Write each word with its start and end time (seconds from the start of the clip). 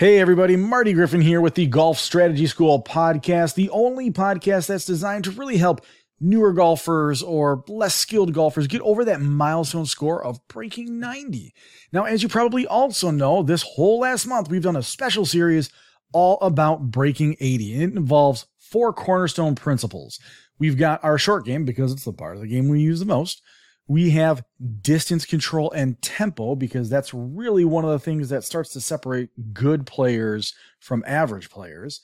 Hey 0.00 0.18
everybody, 0.18 0.56
Marty 0.56 0.94
Griffin 0.94 1.20
here 1.20 1.42
with 1.42 1.56
the 1.56 1.66
Golf 1.66 1.98
Strategy 1.98 2.46
School 2.46 2.82
podcast, 2.82 3.54
the 3.54 3.68
only 3.68 4.10
podcast 4.10 4.68
that's 4.68 4.86
designed 4.86 5.24
to 5.24 5.30
really 5.30 5.58
help 5.58 5.84
newer 6.18 6.54
golfers 6.54 7.22
or 7.22 7.62
less 7.68 7.96
skilled 7.96 8.32
golfers 8.32 8.66
get 8.66 8.80
over 8.80 9.04
that 9.04 9.20
milestone 9.20 9.84
score 9.84 10.24
of 10.24 10.40
breaking 10.48 11.00
90. 11.00 11.52
Now, 11.92 12.04
as 12.04 12.22
you 12.22 12.30
probably 12.30 12.66
also 12.66 13.10
know, 13.10 13.42
this 13.42 13.60
whole 13.60 14.00
last 14.00 14.24
month 14.24 14.48
we've 14.48 14.62
done 14.62 14.76
a 14.76 14.82
special 14.82 15.26
series 15.26 15.68
all 16.14 16.38
about 16.40 16.90
breaking 16.90 17.36
80. 17.38 17.74
It 17.74 17.94
involves 17.94 18.46
four 18.56 18.94
cornerstone 18.94 19.54
principles. 19.54 20.18
We've 20.58 20.78
got 20.78 21.04
our 21.04 21.18
short 21.18 21.44
game 21.44 21.66
because 21.66 21.92
it's 21.92 22.06
the 22.06 22.14
part 22.14 22.36
of 22.36 22.40
the 22.40 22.48
game 22.48 22.70
we 22.70 22.80
use 22.80 23.00
the 23.00 23.04
most. 23.04 23.42
We 23.90 24.10
have 24.10 24.44
distance 24.82 25.26
control 25.26 25.72
and 25.72 26.00
tempo 26.00 26.54
because 26.54 26.88
that's 26.88 27.12
really 27.12 27.64
one 27.64 27.84
of 27.84 27.90
the 27.90 27.98
things 27.98 28.28
that 28.28 28.44
starts 28.44 28.70
to 28.74 28.80
separate 28.80 29.52
good 29.52 29.84
players 29.84 30.54
from 30.78 31.02
average 31.08 31.50
players. 31.50 32.00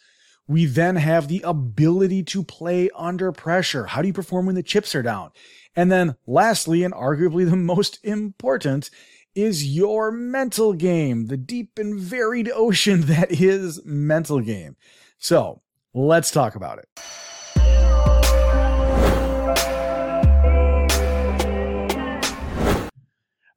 We 0.49 0.65
then 0.65 0.97
have 0.97 1.29
the 1.29 1.43
ability 1.45 2.25
to 2.25 2.43
play 2.43 2.91
under 2.97 3.31
pressure. 3.31 3.87
How 3.87 4.03
do 4.03 4.09
you 4.09 4.13
perform 4.13 4.47
when 4.47 4.57
the 4.57 4.65
chips 4.65 4.97
are 4.97 5.03
down? 5.03 5.31
And 5.77 5.93
then 5.93 6.17
lastly, 6.27 6.83
and 6.83 6.93
arguably 6.93 7.49
the 7.49 7.55
most 7.75 8.05
important, 8.05 8.91
is 9.37 9.73
your 9.73 10.11
mental 10.11 10.73
game, 10.73 11.27
the 11.27 11.37
deep 11.37 11.79
and 11.79 11.97
varied 11.97 12.51
ocean 12.53 13.03
that 13.03 13.31
is 13.31 13.81
mental 13.85 14.41
game. 14.41 14.75
So 15.19 15.63
let's 15.95 16.33
talk 16.33 16.57
about 16.57 16.81
it. 16.81 16.89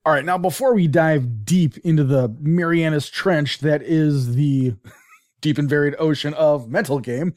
All 0.09 0.15
right, 0.15 0.25
now 0.25 0.39
before 0.39 0.73
we 0.73 0.88
dive 0.88 1.45
deep 1.45 1.77
into 1.83 2.03
the 2.03 2.35
Marianas 2.39 3.11
Trench 3.11 3.59
that 3.59 3.83
is 3.83 4.33
the 4.33 4.73
deep 5.41 5.59
and 5.59 5.69
varied 5.69 5.93
ocean 5.99 6.33
of 6.33 6.67
mental 6.67 6.99
game, 6.99 7.35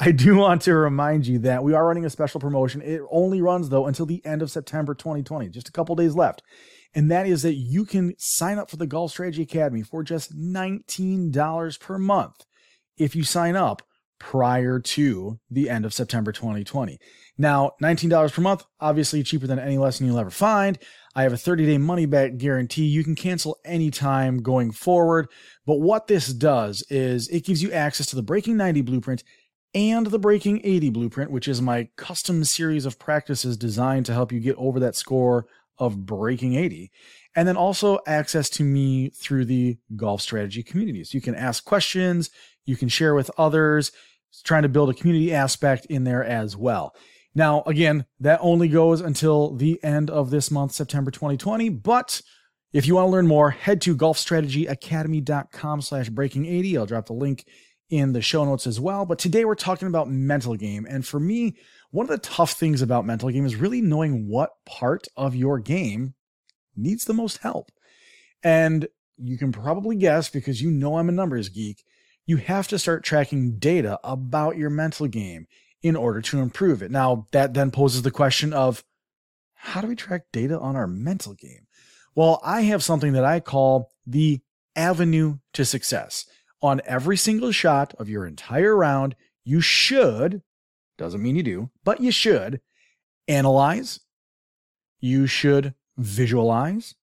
I 0.00 0.10
do 0.10 0.36
want 0.36 0.62
to 0.62 0.74
remind 0.74 1.26
you 1.26 1.38
that 1.40 1.62
we 1.62 1.74
are 1.74 1.86
running 1.86 2.06
a 2.06 2.08
special 2.08 2.40
promotion. 2.40 2.80
It 2.80 3.02
only 3.10 3.42
runs 3.42 3.68
though 3.68 3.86
until 3.86 4.06
the 4.06 4.24
end 4.24 4.40
of 4.40 4.50
September 4.50 4.94
2020, 4.94 5.50
just 5.50 5.68
a 5.68 5.72
couple 5.72 5.94
days 5.96 6.14
left. 6.14 6.42
And 6.94 7.10
that 7.10 7.26
is 7.26 7.42
that 7.42 7.56
you 7.56 7.84
can 7.84 8.14
sign 8.16 8.56
up 8.56 8.70
for 8.70 8.78
the 8.78 8.86
Golf 8.86 9.10
Strategy 9.10 9.42
Academy 9.42 9.82
for 9.82 10.02
just 10.02 10.34
$19 10.34 11.78
per 11.78 11.98
month 11.98 12.46
if 12.96 13.14
you 13.14 13.22
sign 13.22 13.54
up 13.54 13.82
prior 14.18 14.80
to 14.80 15.38
the 15.50 15.68
end 15.68 15.84
of 15.84 15.92
September 15.92 16.32
2020. 16.32 16.98
Now, 17.36 17.72
$19 17.82 18.32
per 18.32 18.40
month, 18.40 18.64
obviously 18.80 19.22
cheaper 19.22 19.46
than 19.46 19.58
any 19.58 19.76
lesson 19.76 20.06
you'll 20.06 20.18
ever 20.18 20.30
find. 20.30 20.78
I 21.14 21.22
have 21.22 21.32
a 21.32 21.38
30 21.38 21.66
day 21.66 21.78
money 21.78 22.06
back 22.06 22.36
guarantee. 22.36 22.84
You 22.84 23.04
can 23.04 23.14
cancel 23.14 23.58
anytime 23.64 24.42
going 24.42 24.72
forward. 24.72 25.28
But 25.64 25.80
what 25.80 26.06
this 26.06 26.28
does 26.28 26.82
is 26.90 27.28
it 27.28 27.44
gives 27.44 27.62
you 27.62 27.72
access 27.72 28.06
to 28.06 28.16
the 28.16 28.22
Breaking 28.22 28.56
90 28.56 28.82
blueprint 28.82 29.22
and 29.74 30.06
the 30.06 30.18
Breaking 30.18 30.60
80 30.64 30.90
blueprint, 30.90 31.30
which 31.30 31.48
is 31.48 31.62
my 31.62 31.88
custom 31.96 32.44
series 32.44 32.86
of 32.86 32.98
practices 32.98 33.56
designed 33.56 34.06
to 34.06 34.12
help 34.12 34.32
you 34.32 34.40
get 34.40 34.56
over 34.56 34.80
that 34.80 34.96
score 34.96 35.46
of 35.78 36.06
breaking 36.06 36.54
80. 36.54 36.90
And 37.34 37.48
then 37.48 37.56
also 37.56 37.98
access 38.06 38.48
to 38.50 38.62
me 38.62 39.10
through 39.10 39.46
the 39.46 39.78
golf 39.96 40.20
strategy 40.20 40.62
communities. 40.62 41.12
You 41.12 41.20
can 41.20 41.34
ask 41.34 41.64
questions, 41.64 42.30
you 42.64 42.76
can 42.76 42.88
share 42.88 43.14
with 43.14 43.30
others, 43.36 43.90
trying 44.44 44.62
to 44.62 44.68
build 44.68 44.90
a 44.90 44.94
community 44.94 45.34
aspect 45.34 45.86
in 45.86 46.04
there 46.04 46.24
as 46.24 46.56
well. 46.56 46.94
Now, 47.34 47.62
again, 47.66 48.06
that 48.20 48.38
only 48.42 48.68
goes 48.68 49.00
until 49.00 49.54
the 49.54 49.82
end 49.82 50.08
of 50.08 50.30
this 50.30 50.50
month, 50.50 50.72
September 50.72 51.10
2020. 51.10 51.68
But 51.68 52.22
if 52.72 52.86
you 52.86 52.94
want 52.94 53.06
to 53.06 53.10
learn 53.10 53.26
more, 53.26 53.50
head 53.50 53.80
to 53.82 53.96
golfstrategyacademy.com 53.96 55.82
slash 55.82 56.08
breaking 56.10 56.46
80. 56.46 56.78
I'll 56.78 56.86
drop 56.86 57.06
the 57.06 57.12
link 57.12 57.46
in 57.90 58.12
the 58.12 58.22
show 58.22 58.44
notes 58.44 58.66
as 58.66 58.80
well. 58.80 59.04
But 59.04 59.18
today 59.18 59.44
we're 59.44 59.54
talking 59.54 59.88
about 59.88 60.08
mental 60.08 60.56
game. 60.56 60.86
And 60.88 61.06
for 61.06 61.18
me, 61.18 61.56
one 61.90 62.04
of 62.04 62.10
the 62.10 62.18
tough 62.18 62.52
things 62.52 62.82
about 62.82 63.06
mental 63.06 63.30
game 63.30 63.46
is 63.46 63.56
really 63.56 63.80
knowing 63.80 64.28
what 64.28 64.50
part 64.64 65.06
of 65.16 65.34
your 65.34 65.58
game 65.58 66.14
needs 66.76 67.04
the 67.04 67.14
most 67.14 67.38
help. 67.38 67.70
And 68.42 68.88
you 69.16 69.38
can 69.38 69.52
probably 69.52 69.96
guess 69.96 70.28
because 70.28 70.60
you 70.60 70.70
know 70.70 70.98
I'm 70.98 71.08
a 71.08 71.12
numbers 71.12 71.48
geek, 71.48 71.84
you 72.26 72.36
have 72.38 72.68
to 72.68 72.78
start 72.78 73.04
tracking 73.04 73.58
data 73.58 73.98
about 74.02 74.56
your 74.56 74.70
mental 74.70 75.06
game 75.06 75.46
in 75.84 75.94
order 75.94 76.22
to 76.22 76.40
improve 76.40 76.82
it. 76.82 76.90
Now, 76.90 77.26
that 77.32 77.52
then 77.52 77.70
poses 77.70 78.02
the 78.02 78.10
question 78.10 78.54
of 78.54 78.82
how 79.52 79.82
do 79.82 79.86
we 79.86 79.94
track 79.94 80.22
data 80.32 80.58
on 80.58 80.76
our 80.76 80.86
mental 80.86 81.34
game? 81.34 81.66
Well, 82.14 82.40
I 82.42 82.62
have 82.62 82.82
something 82.82 83.12
that 83.12 83.24
I 83.24 83.38
call 83.38 83.90
the 84.06 84.40
avenue 84.74 85.38
to 85.52 85.64
success. 85.64 86.24
On 86.62 86.80
every 86.86 87.18
single 87.18 87.52
shot 87.52 87.94
of 87.98 88.08
your 88.08 88.26
entire 88.26 88.74
round, 88.74 89.14
you 89.44 89.60
should, 89.60 90.42
doesn't 90.96 91.22
mean 91.22 91.36
you 91.36 91.42
do, 91.42 91.70
but 91.84 92.00
you 92.00 92.10
should 92.10 92.62
analyze, 93.28 94.00
you 95.00 95.26
should 95.26 95.74
visualize, 95.98 96.94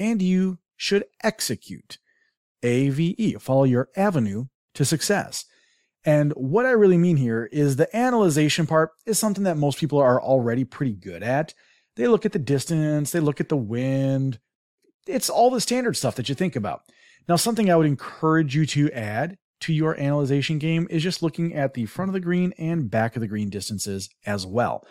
and 0.00 0.20
you 0.20 0.58
should 0.76 1.04
execute. 1.22 1.98
AVE, 2.64 3.40
follow 3.40 3.62
your 3.62 3.88
avenue 3.96 4.46
to 4.74 4.84
success. 4.84 5.44
And 6.06 6.32
what 6.34 6.64
I 6.64 6.70
really 6.70 6.96
mean 6.96 7.16
here 7.16 7.48
is 7.50 7.74
the 7.74 7.94
analyzation 7.94 8.66
part 8.66 8.92
is 9.04 9.18
something 9.18 9.42
that 9.42 9.56
most 9.56 9.78
people 9.78 9.98
are 9.98 10.22
already 10.22 10.64
pretty 10.64 10.92
good 10.92 11.24
at. 11.24 11.52
They 11.96 12.06
look 12.06 12.24
at 12.24 12.32
the 12.32 12.38
distance, 12.38 13.10
they 13.10 13.18
look 13.18 13.40
at 13.40 13.48
the 13.48 13.56
wind. 13.56 14.38
It's 15.08 15.28
all 15.28 15.50
the 15.50 15.60
standard 15.60 15.96
stuff 15.96 16.14
that 16.14 16.28
you 16.28 16.34
think 16.36 16.54
about. 16.54 16.82
Now, 17.28 17.34
something 17.34 17.70
I 17.70 17.76
would 17.76 17.86
encourage 17.86 18.54
you 18.54 18.66
to 18.66 18.90
add 18.92 19.36
to 19.60 19.72
your 19.72 19.98
analyzation 19.98 20.58
game 20.58 20.86
is 20.90 21.02
just 21.02 21.22
looking 21.22 21.54
at 21.54 21.74
the 21.74 21.86
front 21.86 22.10
of 22.10 22.12
the 22.12 22.20
green 22.20 22.52
and 22.56 22.88
back 22.88 23.16
of 23.16 23.20
the 23.20 23.26
green 23.26 23.50
distances 23.50 24.08
as 24.24 24.46
well. 24.46 24.86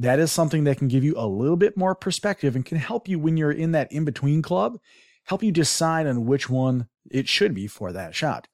That 0.00 0.18
is 0.18 0.32
something 0.32 0.64
that 0.64 0.78
can 0.78 0.88
give 0.88 1.04
you 1.04 1.14
a 1.16 1.28
little 1.28 1.56
bit 1.56 1.76
more 1.76 1.94
perspective 1.94 2.56
and 2.56 2.64
can 2.64 2.78
help 2.78 3.08
you 3.08 3.20
when 3.20 3.36
you're 3.36 3.52
in 3.52 3.70
that 3.72 3.92
in 3.92 4.04
between 4.04 4.42
club, 4.42 4.78
help 5.24 5.44
you 5.44 5.52
decide 5.52 6.08
on 6.08 6.26
which 6.26 6.50
one 6.50 6.88
it 7.08 7.28
should 7.28 7.54
be 7.54 7.68
for 7.68 7.92
that 7.92 8.16
shot. 8.16 8.48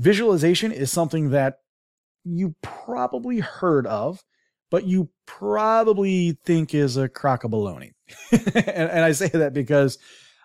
Visualization 0.00 0.72
is 0.72 0.90
something 0.90 1.28
that 1.30 1.58
you 2.24 2.54
probably 2.62 3.40
heard 3.40 3.86
of, 3.86 4.24
but 4.70 4.86
you 4.86 5.10
probably 5.26 6.38
think 6.46 6.74
is 6.74 6.96
a 6.96 7.06
crock 7.06 7.44
of 7.44 7.50
baloney. 7.50 7.92
and, 8.32 8.66
and 8.66 9.04
I 9.04 9.12
say 9.12 9.28
that 9.28 9.52
because 9.52 9.98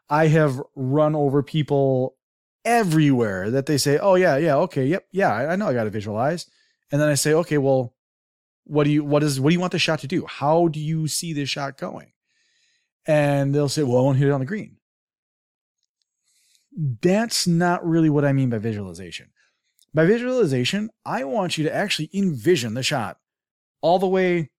I 0.09 0.27
have 0.27 0.61
run 0.75 1.15
over 1.15 1.41
people 1.41 2.17
everywhere 2.65 3.49
that 3.51 3.65
they 3.65 3.77
say, 3.77 3.97
"Oh 3.97 4.15
yeah, 4.15 4.35
yeah, 4.35 4.57
okay, 4.57 4.85
yep, 4.87 5.05
yeah, 5.13 5.33
I, 5.33 5.53
I 5.53 5.55
know 5.55 5.69
I 5.69 5.73
got 5.73 5.85
to 5.85 5.89
visualize," 5.89 6.47
and 6.91 6.99
then 6.99 7.07
I 7.07 7.15
say, 7.15 7.33
"Okay, 7.33 7.57
well, 7.57 7.93
what 8.65 8.83
do 8.83 8.91
you 8.91 9.05
what 9.05 9.23
is 9.23 9.39
what 9.39 9.51
do 9.51 9.53
you 9.53 9.61
want 9.61 9.71
the 9.71 9.79
shot 9.79 9.99
to 9.99 10.07
do? 10.07 10.25
How 10.25 10.67
do 10.67 10.81
you 10.81 11.07
see 11.07 11.31
this 11.31 11.47
shot 11.49 11.77
going?" 11.77 12.11
And 13.07 13.55
they'll 13.55 13.69
say, 13.69 13.83
"Well, 13.83 13.99
I 13.99 14.01
want 14.01 14.17
to 14.17 14.19
hit 14.19 14.27
it 14.27 14.33
on 14.33 14.41
the 14.41 14.45
green." 14.45 14.75
That's 17.01 17.47
not 17.47 17.87
really 17.87 18.09
what 18.09 18.25
I 18.25 18.33
mean 18.33 18.49
by 18.49 18.57
visualization. 18.57 19.29
By 19.95 20.05
visualization, 20.05 20.89
I 21.05 21.23
want 21.23 21.57
you 21.57 21.63
to 21.63 21.73
actually 21.73 22.09
envision 22.13 22.73
the 22.73 22.83
shot 22.83 23.17
all 23.79 23.97
the 23.97 24.05
way 24.05 24.49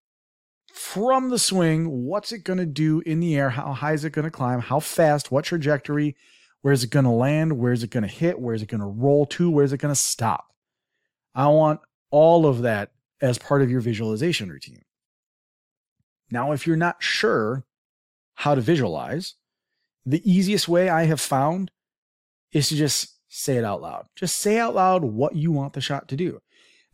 from 0.72 1.28
the 1.28 1.38
swing. 1.38 2.06
What's 2.06 2.32
it 2.32 2.42
going 2.42 2.58
to 2.58 2.64
do 2.64 3.02
in 3.04 3.20
the 3.20 3.36
air? 3.36 3.50
How 3.50 3.74
high 3.74 3.92
is 3.92 4.02
it 4.06 4.14
going 4.14 4.24
to 4.24 4.30
climb? 4.30 4.60
How 4.60 4.80
fast? 4.80 5.30
What 5.30 5.44
trajectory? 5.44 6.16
Where 6.62 6.72
is 6.72 6.84
it 6.84 6.90
going 6.90 7.04
to 7.04 7.10
land? 7.10 7.58
Where 7.58 7.74
is 7.74 7.82
it 7.82 7.90
going 7.90 8.02
to 8.02 8.08
hit? 8.08 8.40
Where 8.40 8.54
is 8.54 8.62
it 8.62 8.70
going 8.70 8.80
to 8.80 8.86
roll 8.86 9.26
to? 9.26 9.50
Where 9.50 9.66
is 9.66 9.74
it 9.74 9.78
going 9.78 9.94
to 9.94 10.00
stop? 10.00 10.54
I 11.34 11.48
want 11.48 11.80
all 12.10 12.46
of 12.46 12.62
that 12.62 12.92
as 13.20 13.36
part 13.36 13.60
of 13.60 13.70
your 13.70 13.82
visualization 13.82 14.48
routine. 14.48 14.86
Now, 16.30 16.52
if 16.52 16.66
you're 16.66 16.76
not 16.76 17.02
sure 17.02 17.66
how 18.36 18.54
to 18.54 18.62
visualize, 18.62 19.34
the 20.06 20.22
easiest 20.24 20.66
way 20.66 20.88
I 20.88 21.04
have 21.04 21.20
found 21.20 21.70
is 22.52 22.70
to 22.70 22.74
just 22.74 23.15
say 23.28 23.56
it 23.56 23.64
out 23.64 23.82
loud. 23.82 24.06
Just 24.14 24.37
say 24.37 24.58
out 24.58 24.75
loud 24.75 25.05
what 25.05 25.34
you 25.34 25.52
want 25.52 25.73
the 25.73 25.81
shot 25.81 26.08
to 26.08 26.17
do. 26.17 26.40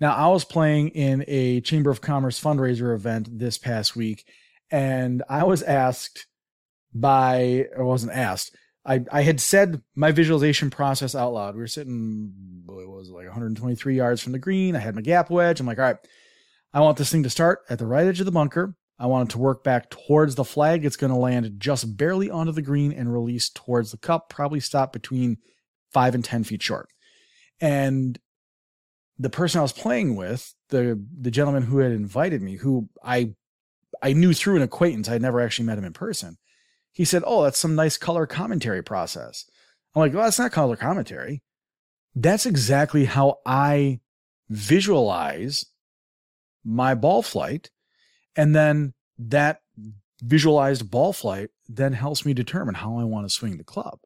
Now, 0.00 0.14
I 0.14 0.26
was 0.28 0.44
playing 0.44 0.88
in 0.90 1.24
a 1.28 1.60
Chamber 1.60 1.90
of 1.90 2.00
Commerce 2.00 2.40
fundraiser 2.40 2.94
event 2.94 3.38
this 3.38 3.56
past 3.56 3.94
week, 3.94 4.24
and 4.70 5.22
I 5.28 5.44
was 5.44 5.62
asked 5.62 6.26
by, 6.92 7.66
I 7.78 7.82
wasn't 7.82 8.12
asked, 8.12 8.56
I, 8.84 9.04
I 9.12 9.22
had 9.22 9.40
said 9.40 9.80
my 9.94 10.10
visualization 10.10 10.70
process 10.70 11.14
out 11.14 11.34
loud. 11.34 11.54
We 11.54 11.60
were 11.60 11.68
sitting, 11.68 12.32
it 12.68 12.88
was 12.88 13.10
like 13.10 13.26
123 13.26 13.94
yards 13.94 14.20
from 14.20 14.32
the 14.32 14.40
green. 14.40 14.74
I 14.74 14.80
had 14.80 14.96
my 14.96 15.02
gap 15.02 15.30
wedge. 15.30 15.60
I'm 15.60 15.66
like, 15.66 15.78
all 15.78 15.84
right, 15.84 15.96
I 16.72 16.80
want 16.80 16.96
this 16.96 17.10
thing 17.10 17.22
to 17.22 17.30
start 17.30 17.60
at 17.70 17.78
the 17.78 17.86
right 17.86 18.06
edge 18.06 18.18
of 18.18 18.26
the 18.26 18.32
bunker. 18.32 18.74
I 18.98 19.06
want 19.06 19.28
it 19.28 19.32
to 19.32 19.38
work 19.38 19.62
back 19.62 19.90
towards 19.90 20.34
the 20.34 20.44
flag. 20.44 20.84
It's 20.84 20.96
going 20.96 21.12
to 21.12 21.18
land 21.18 21.54
just 21.58 21.96
barely 21.96 22.30
onto 22.30 22.52
the 22.52 22.62
green 22.62 22.92
and 22.92 23.12
release 23.12 23.50
towards 23.50 23.90
the 23.90 23.98
cup, 23.98 24.28
probably 24.28 24.60
stop 24.60 24.92
between 24.92 25.38
five 25.92 26.14
and 26.14 26.24
10 26.24 26.44
feet 26.44 26.62
short. 26.62 26.88
And 27.60 28.18
the 29.18 29.30
person 29.30 29.58
I 29.58 29.62
was 29.62 29.72
playing 29.72 30.16
with, 30.16 30.54
the, 30.70 31.02
the 31.20 31.30
gentleman 31.30 31.64
who 31.64 31.78
had 31.78 31.92
invited 31.92 32.42
me, 32.42 32.56
who 32.56 32.88
I, 33.04 33.34
I 34.02 34.12
knew 34.12 34.32
through 34.32 34.56
an 34.56 34.62
acquaintance, 34.62 35.08
I 35.08 35.12
had 35.12 35.22
never 35.22 35.40
actually 35.40 35.66
met 35.66 35.78
him 35.78 35.84
in 35.84 35.92
person. 35.92 36.38
He 36.90 37.04
said, 37.04 37.22
Oh, 37.26 37.42
that's 37.44 37.58
some 37.58 37.74
nice 37.74 37.96
color 37.96 38.26
commentary 38.26 38.82
process. 38.82 39.46
I'm 39.94 40.00
like, 40.00 40.14
well, 40.14 40.24
that's 40.24 40.38
not 40.38 40.52
color 40.52 40.76
commentary. 40.76 41.42
That's 42.14 42.46
exactly 42.46 43.04
how 43.04 43.38
I 43.46 44.00
visualize 44.48 45.66
my 46.64 46.94
ball 46.94 47.22
flight. 47.22 47.70
And 48.36 48.54
then 48.54 48.94
that 49.18 49.60
visualized 50.22 50.90
ball 50.90 51.12
flight 51.12 51.50
then 51.68 51.92
helps 51.92 52.24
me 52.24 52.32
determine 52.32 52.76
how 52.76 52.98
I 52.98 53.04
want 53.04 53.26
to 53.26 53.34
swing 53.34 53.56
the 53.56 53.64
club. 53.64 53.98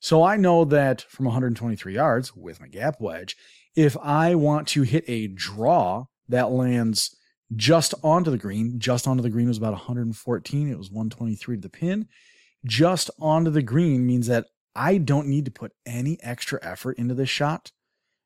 So 0.00 0.22
I 0.22 0.36
know 0.36 0.64
that 0.64 1.02
from 1.02 1.26
123 1.26 1.94
yards 1.94 2.34
with 2.36 2.60
my 2.60 2.68
gap 2.68 3.00
wedge, 3.00 3.36
if 3.74 3.96
I 3.98 4.34
want 4.34 4.68
to 4.68 4.82
hit 4.82 5.04
a 5.06 5.28
draw 5.28 6.06
that 6.28 6.50
lands 6.50 7.16
just 7.54 7.94
onto 8.02 8.30
the 8.30 8.38
green, 8.38 8.78
just 8.78 9.06
onto 9.06 9.22
the 9.22 9.30
green 9.30 9.48
was 9.48 9.58
about 9.58 9.72
114. 9.72 10.70
It 10.70 10.78
was 10.78 10.90
123 10.90 11.56
to 11.56 11.60
the 11.60 11.68
pin. 11.68 12.08
Just 12.64 13.10
onto 13.20 13.50
the 13.50 13.62
green 13.62 14.06
means 14.06 14.26
that 14.26 14.46
I 14.74 14.98
don't 14.98 15.28
need 15.28 15.44
to 15.46 15.50
put 15.50 15.72
any 15.86 16.18
extra 16.22 16.58
effort 16.62 16.98
into 16.98 17.14
this 17.14 17.30
shot 17.30 17.70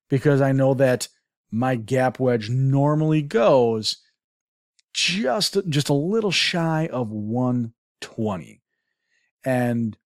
because 0.08 0.40
I 0.40 0.52
know 0.52 0.74
that 0.74 1.08
my 1.50 1.76
gap 1.76 2.18
wedge 2.18 2.48
normally 2.48 3.22
goes 3.22 3.96
just 4.92 5.56
just 5.68 5.88
a 5.88 5.94
little 5.94 6.32
shy 6.32 6.88
of 6.92 7.10
120 7.10 8.60
and 9.44 9.96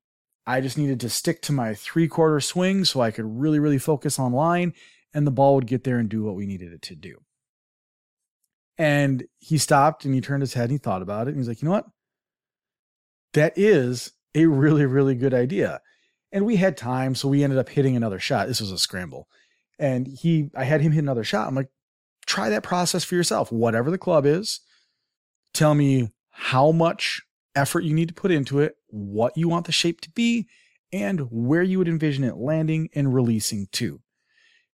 i 0.46 0.60
just 0.60 0.78
needed 0.78 1.00
to 1.00 1.08
stick 1.08 1.40
to 1.42 1.52
my 1.52 1.74
three 1.74 2.08
quarter 2.08 2.40
swing 2.40 2.84
so 2.84 3.00
i 3.00 3.10
could 3.10 3.24
really 3.40 3.58
really 3.58 3.78
focus 3.78 4.18
on 4.18 4.32
line 4.32 4.72
and 5.14 5.26
the 5.26 5.30
ball 5.30 5.54
would 5.54 5.68
get 5.68 5.84
there 5.84 5.98
and 5.98 6.08
do 6.08 6.24
what 6.24 6.34
we 6.34 6.44
needed 6.44 6.72
it 6.72 6.82
to 6.82 6.96
do. 6.96 7.22
And 8.76 9.24
he 9.38 9.56
stopped 9.56 10.04
and 10.04 10.12
he 10.12 10.20
turned 10.20 10.42
his 10.42 10.54
head 10.54 10.64
and 10.64 10.72
he 10.72 10.78
thought 10.78 11.02
about 11.02 11.28
it 11.28 11.30
and 11.30 11.38
he's 11.38 11.48
like 11.48 11.62
you 11.62 11.66
know 11.66 11.74
what? 11.74 11.86
That 13.32 13.52
is 13.56 14.12
a 14.34 14.46
really 14.46 14.84
really 14.84 15.14
good 15.14 15.32
idea. 15.32 15.80
And 16.32 16.44
we 16.44 16.56
had 16.56 16.76
time 16.76 17.14
so 17.14 17.28
we 17.28 17.44
ended 17.44 17.60
up 17.60 17.68
hitting 17.68 17.96
another 17.96 18.18
shot. 18.18 18.48
This 18.48 18.60
was 18.60 18.72
a 18.72 18.78
scramble. 18.78 19.28
And 19.78 20.08
he 20.08 20.50
i 20.56 20.64
had 20.64 20.80
him 20.80 20.92
hit 20.92 21.04
another 21.04 21.24
shot. 21.24 21.46
I'm 21.46 21.54
like 21.54 21.70
try 22.26 22.48
that 22.48 22.62
process 22.64 23.04
for 23.04 23.14
yourself 23.14 23.52
whatever 23.52 23.92
the 23.92 23.98
club 23.98 24.26
is. 24.26 24.60
Tell 25.52 25.76
me 25.76 26.10
how 26.30 26.72
much 26.72 27.22
effort 27.54 27.84
you 27.84 27.94
need 27.94 28.08
to 28.08 28.14
put 28.14 28.30
into 28.30 28.60
it 28.60 28.76
what 28.88 29.36
you 29.36 29.48
want 29.48 29.66
the 29.66 29.72
shape 29.72 30.00
to 30.00 30.10
be 30.10 30.46
and 30.92 31.20
where 31.30 31.62
you 31.62 31.78
would 31.78 31.88
envision 31.88 32.24
it 32.24 32.36
landing 32.36 32.88
and 32.94 33.14
releasing 33.14 33.66
to 33.72 34.00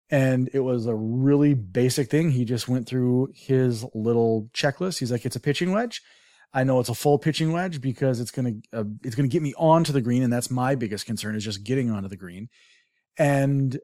and 0.09 0.49
it 0.53 0.59
was 0.59 0.85
a 0.85 0.95
really 0.95 1.53
basic 1.53 2.09
thing 2.09 2.31
he 2.31 2.45
just 2.45 2.67
went 2.67 2.87
through 2.87 3.27
his 3.33 3.85
little 3.93 4.49
checklist 4.53 4.99
he's 4.99 5.11
like 5.11 5.25
it's 5.25 5.35
a 5.35 5.39
pitching 5.39 5.71
wedge 5.71 6.01
I 6.55 6.63
know 6.63 6.79
it's 6.79 6.89
a 6.89 6.95
full 6.95 7.19
pitching 7.19 7.51
wedge 7.51 7.81
because 7.81 8.21
it's 8.21 8.31
to 8.31 8.61
uh, 8.71 8.85
it's 9.03 9.15
to 9.15 9.27
get 9.27 9.41
me 9.41 9.53
onto 9.57 9.91
the 9.91 10.01
green 10.01 10.23
and 10.23 10.31
that's 10.31 10.49
my 10.49 10.75
biggest 10.75 11.05
concern 11.05 11.35
is 11.35 11.43
just 11.43 11.65
getting 11.65 11.91
onto 11.91 12.07
the 12.07 12.15
green. 12.15 12.47
And 13.17 13.77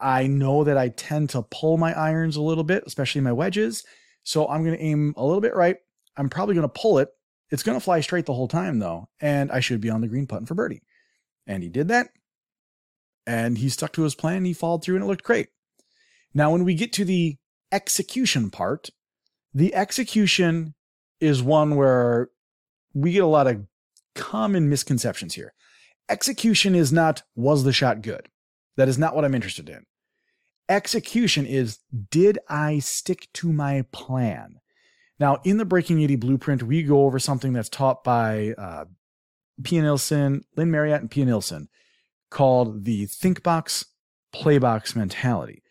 I 0.00 0.26
know 0.26 0.64
that 0.64 0.76
I 0.76 0.88
tend 0.88 1.30
to 1.30 1.42
pull 1.42 1.78
my 1.78 1.96
irons 1.96 2.34
a 2.34 2.42
little 2.42 2.64
bit, 2.64 2.82
especially 2.88 3.20
my 3.20 3.30
wedges. 3.30 3.84
So 4.24 4.48
I'm 4.48 4.64
to 4.76 4.82
aim 4.82 5.14
a 5.16 5.24
little 5.24 5.40
bit 5.40 5.54
right. 5.54 5.76
I'm 6.16 6.28
probably 6.28 6.56
to 6.68 6.80
pull 6.80 6.98
it. 6.98 7.08
It's 7.50 7.62
going 7.62 7.76
to 7.78 7.84
fly 7.84 8.00
straight 8.00 8.26
the 8.26 8.34
whole 8.34 8.48
time, 8.48 8.78
though. 8.78 9.08
And 9.20 9.50
I 9.50 9.60
should 9.60 9.80
be 9.80 9.90
on 9.90 10.00
the 10.00 10.08
green 10.08 10.26
putting 10.26 10.46
for 10.46 10.54
birdie. 10.54 10.82
And 11.46 11.62
he 11.62 11.68
did 11.68 11.88
that. 11.88 12.10
And 13.26 13.58
he 13.58 13.68
stuck 13.68 13.92
to 13.94 14.02
his 14.02 14.14
plan. 14.14 14.44
He 14.44 14.52
followed 14.52 14.82
through 14.82 14.96
and 14.96 15.04
it 15.04 15.08
looked 15.08 15.24
great. 15.24 15.48
Now, 16.34 16.52
when 16.52 16.64
we 16.64 16.74
get 16.74 16.92
to 16.94 17.04
the 17.04 17.36
execution 17.72 18.50
part, 18.50 18.90
the 19.54 19.74
execution 19.74 20.74
is 21.20 21.42
one 21.42 21.76
where 21.76 22.28
we 22.94 23.12
get 23.12 23.22
a 23.22 23.26
lot 23.26 23.46
of 23.46 23.66
common 24.14 24.68
misconceptions 24.68 25.34
here. 25.34 25.54
Execution 26.08 26.74
is 26.74 26.92
not, 26.92 27.22
was 27.34 27.64
the 27.64 27.72
shot 27.72 28.02
good? 28.02 28.28
That 28.76 28.88
is 28.88 28.98
not 28.98 29.14
what 29.14 29.24
I'm 29.24 29.34
interested 29.34 29.68
in. 29.68 29.84
Execution 30.68 31.46
is 31.46 31.78
did 32.10 32.38
I 32.48 32.78
stick 32.78 33.28
to 33.34 33.52
my 33.52 33.84
plan? 33.90 34.60
Now, 35.20 35.40
in 35.44 35.56
the 35.56 35.64
Breaking 35.64 36.00
80 36.00 36.16
blueprint, 36.16 36.62
we 36.62 36.82
go 36.82 37.04
over 37.04 37.18
something 37.18 37.52
that's 37.52 37.68
taught 37.68 38.04
by 38.04 38.54
uh, 38.56 38.84
Pia 39.62 39.82
Nilsson, 39.82 40.44
Lynn 40.56 40.70
Marriott, 40.70 41.00
and 41.00 41.10
Pia 41.10 41.24
Nilsson 41.24 41.68
called 42.30 42.84
the 42.84 43.06
think 43.06 43.42
box, 43.42 43.84
play 44.32 44.58
box 44.58 44.94
mentality. 44.94 45.62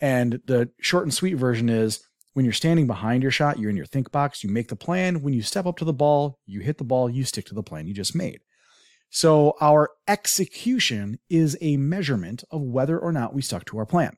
And 0.00 0.40
the 0.46 0.70
short 0.80 1.04
and 1.04 1.14
sweet 1.14 1.34
version 1.34 1.68
is 1.68 2.06
when 2.34 2.44
you're 2.44 2.52
standing 2.52 2.86
behind 2.86 3.22
your 3.22 3.32
shot, 3.32 3.58
you're 3.58 3.70
in 3.70 3.76
your 3.76 3.86
think 3.86 4.12
box, 4.12 4.44
you 4.44 4.50
make 4.50 4.68
the 4.68 4.76
plan. 4.76 5.22
When 5.22 5.34
you 5.34 5.42
step 5.42 5.66
up 5.66 5.76
to 5.78 5.84
the 5.84 5.92
ball, 5.92 6.38
you 6.46 6.60
hit 6.60 6.78
the 6.78 6.84
ball, 6.84 7.08
you 7.08 7.24
stick 7.24 7.46
to 7.46 7.54
the 7.54 7.62
plan 7.62 7.86
you 7.86 7.94
just 7.94 8.14
made. 8.14 8.40
So 9.10 9.54
our 9.60 9.90
execution 10.08 11.20
is 11.30 11.56
a 11.60 11.76
measurement 11.76 12.42
of 12.50 12.60
whether 12.62 12.98
or 12.98 13.12
not 13.12 13.32
we 13.32 13.42
stuck 13.42 13.64
to 13.66 13.78
our 13.78 13.86
plan. 13.86 14.16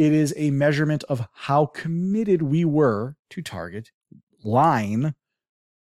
It 0.00 0.14
is 0.14 0.32
a 0.38 0.50
measurement 0.50 1.04
of 1.10 1.28
how 1.30 1.66
committed 1.66 2.40
we 2.40 2.64
were 2.64 3.16
to 3.28 3.42
target, 3.42 3.90
line, 4.42 5.14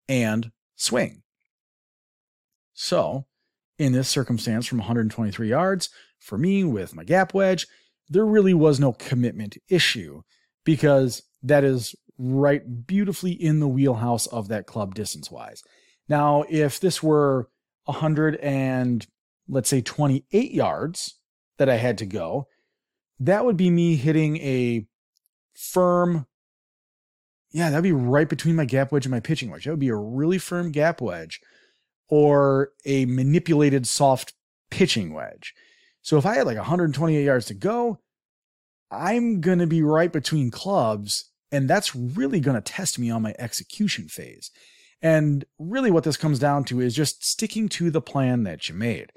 and 0.07 0.53
swing. 0.77 1.23
So, 2.75 3.25
in 3.79 3.93
this 3.93 4.11
circumstance 4.11 4.67
from 4.67 4.77
123 4.77 5.49
yards, 5.49 5.89
for 6.19 6.37
me 6.37 6.65
with 6.65 6.95
my 6.95 7.03
gap 7.03 7.33
wedge, 7.33 7.67
there 8.07 8.27
really 8.27 8.53
was 8.53 8.79
no 8.79 8.93
commitment 8.93 9.57
issue 9.71 10.21
because 10.67 11.23
that 11.43 11.65
is 11.65 11.95
right 12.19 12.87
beautifully 12.87 13.33
in 13.33 13.59
the 13.59 13.69
wheelhouse 13.69 14.27
of 14.27 14.49
that 14.49 14.67
club 14.67 14.95
distance 14.95 15.31
wise. 15.31 15.63
Now, 16.11 16.45
if 16.51 16.79
this 16.79 17.03
were 17.03 17.49
100 17.87 18.37
and 18.37 19.07
let's 19.49 19.71
say 19.71 19.81
28 19.81 20.53
yards 20.53 21.15
that 21.57 21.71
I 21.71 21.77
had 21.77 21.97
to 21.97 22.05
go, 22.05 22.49
that 23.21 23.45
would 23.45 23.57
be 23.57 23.71
me 23.71 23.97
hitting 23.97 24.37
a 24.39 24.87
firm. 25.55 26.27
Yeah, 27.51 27.71
that'd 27.71 27.83
be 27.83 27.93
right 27.93 28.29
between 28.29 28.57
my 28.57 28.65
gap 28.65 28.91
wedge 28.91 29.07
and 29.07 29.13
my 29.13 29.21
pitching 29.21 29.51
wedge. 29.51 29.65
That 29.65 29.71
would 29.71 29.81
be 29.81 29.89
a 29.89 29.97
really 29.97 30.39
firm 30.39 30.73
gap 30.73 31.01
wedge 31.01 31.41
or 32.09 32.71
a 32.85 33.07
manipulated 33.07 33.87
soft 33.87 34.35
pitching 34.71 35.15
wedge. 35.15 35.55
So 36.03 36.19
if 36.19 36.27
I 36.27 36.35
had 36.35 36.47
like 36.47 36.57
128 36.57 37.25
yards 37.25 37.47
to 37.47 37.55
go, 37.55 38.01
I'm 38.91 39.41
going 39.41 39.59
to 39.61 39.67
be 39.67 39.83
right 39.83 40.13
between 40.13 40.51
clubs. 40.51 41.31
And 41.51 41.71
that's 41.71 41.95
really 41.95 42.41
going 42.41 42.57
to 42.57 42.61
test 42.61 42.99
me 42.99 43.11
on 43.11 43.23
my 43.23 43.35
execution 43.39 44.09
phase. 44.09 44.51
And 45.01 45.45
really, 45.59 45.91
what 45.91 46.05
this 46.05 46.17
comes 46.17 46.39
down 46.39 46.65
to 46.65 46.81
is 46.81 46.95
just 46.95 47.25
sticking 47.25 47.69
to 47.71 47.91
the 47.91 48.01
plan 48.01 48.45
that 48.45 48.69
you 48.69 48.75
made. 48.75 49.13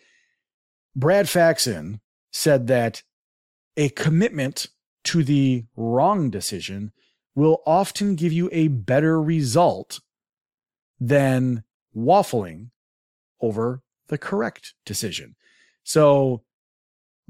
Brad 0.96 1.30
Faxon 1.30 2.02
said 2.32 2.68
that 2.68 3.04
a 3.78 3.90
commitment 3.90 4.68
to 5.06 5.24
the 5.24 5.66
wrong 5.78 6.30
decision 6.30 6.92
will 7.36 7.62
often 7.66 8.16
give 8.16 8.34
you 8.34 8.50
a 8.52 8.68
better 8.68 9.22
result 9.22 10.02
than 11.00 11.64
waffling 11.96 12.72
over 13.40 13.82
the 14.08 14.18
correct 14.18 14.74
decision. 14.86 15.36
So 15.84 16.44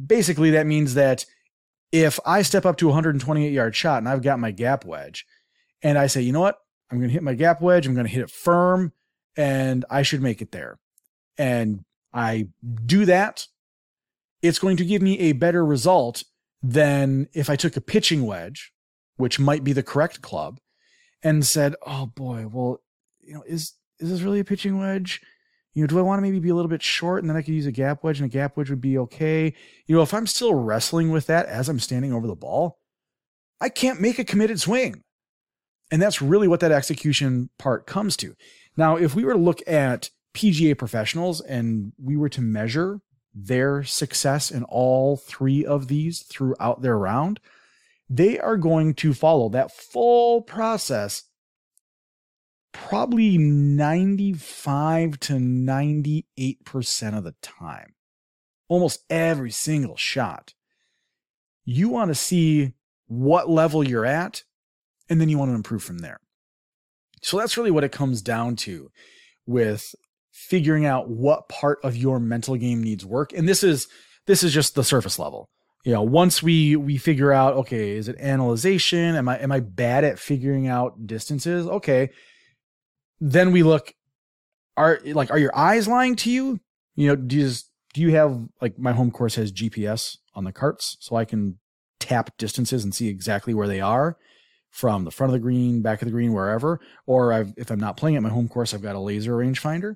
basically, 0.04 0.52
that 0.52 0.66
means 0.66 0.94
that 0.94 1.26
if 1.92 2.20
I 2.26 2.42
step 2.42 2.66
up 2.66 2.78
to 2.78 2.86
a 2.86 2.90
128 2.90 3.52
yard 3.52 3.76
shot 3.76 4.00
and 4.00 4.10
I've 4.10 4.22
got 4.22 4.40
my 4.40 4.52
gap 4.52 4.86
wedge, 4.86 5.26
and 5.82 5.98
I 5.98 6.08
say, 6.08 6.22
you 6.22 6.32
know 6.32 6.40
what, 6.40 6.58
I'm 6.90 6.98
going 7.00 7.10
to 7.10 7.14
hit 7.14 7.24
my 7.24 7.34
gap 7.34 7.62
wedge. 7.62 7.86
I'm 7.86 7.94
going 7.94 8.08
to 8.08 8.12
hit 8.12 8.24
it 8.24 8.32
firm 8.32 8.94
and 9.36 9.86
I 9.90 10.02
should 10.02 10.22
make 10.22 10.42
it 10.42 10.52
there. 10.52 10.80
And 11.38 11.84
I 12.14 12.48
do 12.86 13.06
that. 13.06 13.48
It's 14.42 14.60
going 14.60 14.78
to 14.78 14.86
give 14.86 15.02
me 15.02 15.20
a 15.20 15.34
better 15.34 15.66
result 15.66 16.24
than 16.62 17.28
if 17.34 17.50
I 17.50 17.56
took 17.56 17.78
a 17.78 17.82
pitching 17.82 18.26
wedge 18.26 18.72
which 19.18 19.40
might 19.40 19.64
be 19.64 19.74
the 19.74 19.84
correct 19.84 20.22
club, 20.22 20.60
and 21.24 21.46
said, 21.46 21.76
"Oh 21.86 22.06
boy, 22.06 22.48
well, 22.48 22.82
you 23.20 23.34
know, 23.34 23.44
is 23.46 23.74
is 24.00 24.10
this 24.10 24.22
really 24.22 24.40
a 24.40 24.46
pitching 24.46 24.80
wedge? 24.80 25.22
You 25.74 25.84
know, 25.84 25.88
do 25.88 26.00
I 26.00 26.04
want 26.04 26.20
to 26.20 26.22
maybe 26.22 26.40
be 26.40 26.50
a 26.50 26.56
little 26.56 26.70
bit 26.70 26.82
short 26.82 27.22
and 27.22 27.30
then 27.30 27.38
I 27.38 27.42
could 27.42 27.54
use 27.54 27.68
a 27.68 27.72
gap 27.72 28.04
wedge 28.04 28.20
and 28.20 28.26
a 28.26 28.34
gap 28.34 28.58
wedge 28.58 28.70
would 28.70 28.82
be 28.82 28.98
okay? 28.98 29.54
You 29.86 29.96
know, 29.96 30.02
if 30.02 30.14
I'm 30.14 30.26
still 30.26 30.56
wrestling 30.56 31.12
with 31.12 31.28
that 31.28 31.46
as 31.48 31.70
I'm 31.70 31.80
standing 31.80 32.14
over 32.14 32.26
the 32.26 32.36
ball, 32.36 32.80
I 33.62 33.70
can't 33.70 34.02
make 34.02 34.18
a 34.18 34.24
committed 34.24 34.60
swing. 34.60 35.04
And 35.92 36.02
that's 36.02 36.22
really 36.22 36.48
what 36.48 36.62
that 36.62 36.72
execution 36.72 37.50
part 37.60 37.86
comes 37.86 38.18
to. 38.18 38.36
Now, 38.76 38.98
if 38.98 39.16
we 39.16 39.24
were 39.24 39.34
to 39.34 39.40
look 39.40 39.62
at 39.68 40.10
PGA 40.34 40.78
professionals 40.78 41.42
and 41.42 41.94
we 42.02 42.18
were 42.18 42.30
to 42.30 42.42
measure 42.42 43.00
their 43.46 43.84
success 43.84 44.50
in 44.50 44.64
all 44.64 45.18
three 45.18 45.66
of 45.66 45.88
these 45.88 46.22
throughout 46.24 46.82
their 46.82 46.98
round, 46.98 47.40
they 48.10 48.40
are 48.40 48.58
going 48.58 48.94
to 48.96 49.14
follow 49.14 49.50
that 49.50 49.72
full 49.72 50.42
process 50.42 51.24
probably 52.72 53.38
95 53.38 55.20
to 55.20 55.34
98% 55.34 57.18
of 57.18 57.24
the 57.24 57.36
time. 57.42 57.96
Almost 58.68 59.04
every 59.10 59.52
single 59.52 59.98
shot. 59.98 60.54
You 61.66 61.90
want 61.90 62.10
to 62.10 62.16
see 62.16 62.74
what 63.08 63.50
level 63.50 63.84
you're 63.84 64.06
at, 64.06 64.44
and 65.10 65.20
then 65.20 65.30
you 65.30 65.38
want 65.38 65.50
to 65.52 65.56
improve 65.56 65.84
from 65.84 66.00
there. 66.00 66.20
So 67.22 67.38
that's 67.38 67.58
really 67.58 67.72
what 67.72 67.84
it 67.84 67.92
comes 67.92 68.22
down 68.22 68.56
to 68.58 68.92
with 69.46 69.96
figuring 70.38 70.86
out 70.86 71.10
what 71.10 71.50
part 71.50 71.80
of 71.84 71.96
your 71.98 72.20
mental 72.20 72.56
game 72.56 72.84
needs 72.84 73.04
work. 73.04 73.34
And 73.34 73.50
this 73.50 73.64
is 73.64 73.88
this 74.28 74.44
is 74.44 74.54
just 74.54 74.76
the 74.76 74.84
surface 74.84 75.18
level. 75.18 75.50
You 75.84 75.94
know, 75.94 76.04
once 76.04 76.44
we 76.44 76.76
we 76.76 76.98
figure 76.98 77.34
out, 77.34 77.56
okay, 77.56 77.92
is 77.92 78.08
it 78.08 78.18
analyzation? 78.20 79.16
Am 79.16 79.28
I 79.28 79.40
am 79.40 79.52
I 79.52 79.62
bad 79.62 80.04
at 80.04 80.20
figuring 80.20 80.68
out 80.68 81.08
distances? 81.08 81.68
Okay. 81.68 82.12
Then 83.20 83.52
we 83.52 83.64
look 83.64 83.94
are 84.78 85.00
like 85.06 85.32
are 85.32 85.40
your 85.40 85.58
eyes 85.58 85.88
lying 85.88 86.16
to 86.18 86.30
you? 86.30 86.60
You 86.96 87.08
know, 87.08 87.16
do 87.16 87.36
you, 87.36 87.46
just, 87.46 87.72
do 87.94 88.02
you 88.02 88.12
have 88.12 88.48
like 88.62 88.78
my 88.78 88.92
home 88.92 89.10
course 89.10 89.36
has 89.36 89.52
GPS 89.52 90.18
on 90.36 90.44
the 90.44 90.52
carts 90.52 90.98
so 91.00 91.16
I 91.16 91.26
can 91.26 91.58
tap 92.00 92.38
distances 92.38 92.84
and 92.84 92.94
see 92.94 93.08
exactly 93.08 93.56
where 93.56 93.68
they 93.68 93.82
are 93.82 94.18
from 94.70 95.04
the 95.04 95.12
front 95.12 95.30
of 95.30 95.34
the 95.34 95.40
green, 95.40 95.82
back 95.82 96.02
of 96.02 96.06
the 96.06 96.12
green, 96.12 96.34
wherever. 96.34 96.80
Or 97.08 97.34
I've, 97.34 97.54
if 97.58 97.72
I'm 97.72 97.80
not 97.80 97.98
playing 97.98 98.18
at 98.18 98.22
my 98.22 98.30
home 98.30 98.48
course, 98.48 98.74
I've 98.74 98.84
got 98.84 98.96
a 98.96 99.00
laser 99.00 99.34
rangefinder. 99.34 99.96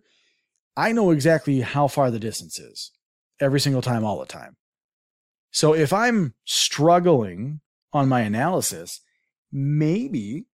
I 0.75 0.91
know 0.91 1.11
exactly 1.11 1.61
how 1.61 1.87
far 1.87 2.11
the 2.11 2.19
distance 2.19 2.59
is 2.59 2.91
every 3.39 3.59
single 3.59 3.81
time, 3.81 4.03
all 4.03 4.19
the 4.19 4.25
time. 4.25 4.55
So 5.51 5.73
if 5.73 5.91
I'm 5.91 6.33
struggling 6.45 7.59
on 7.91 8.07
my 8.07 8.21
analysis, 8.21 9.01
maybe 9.51 10.45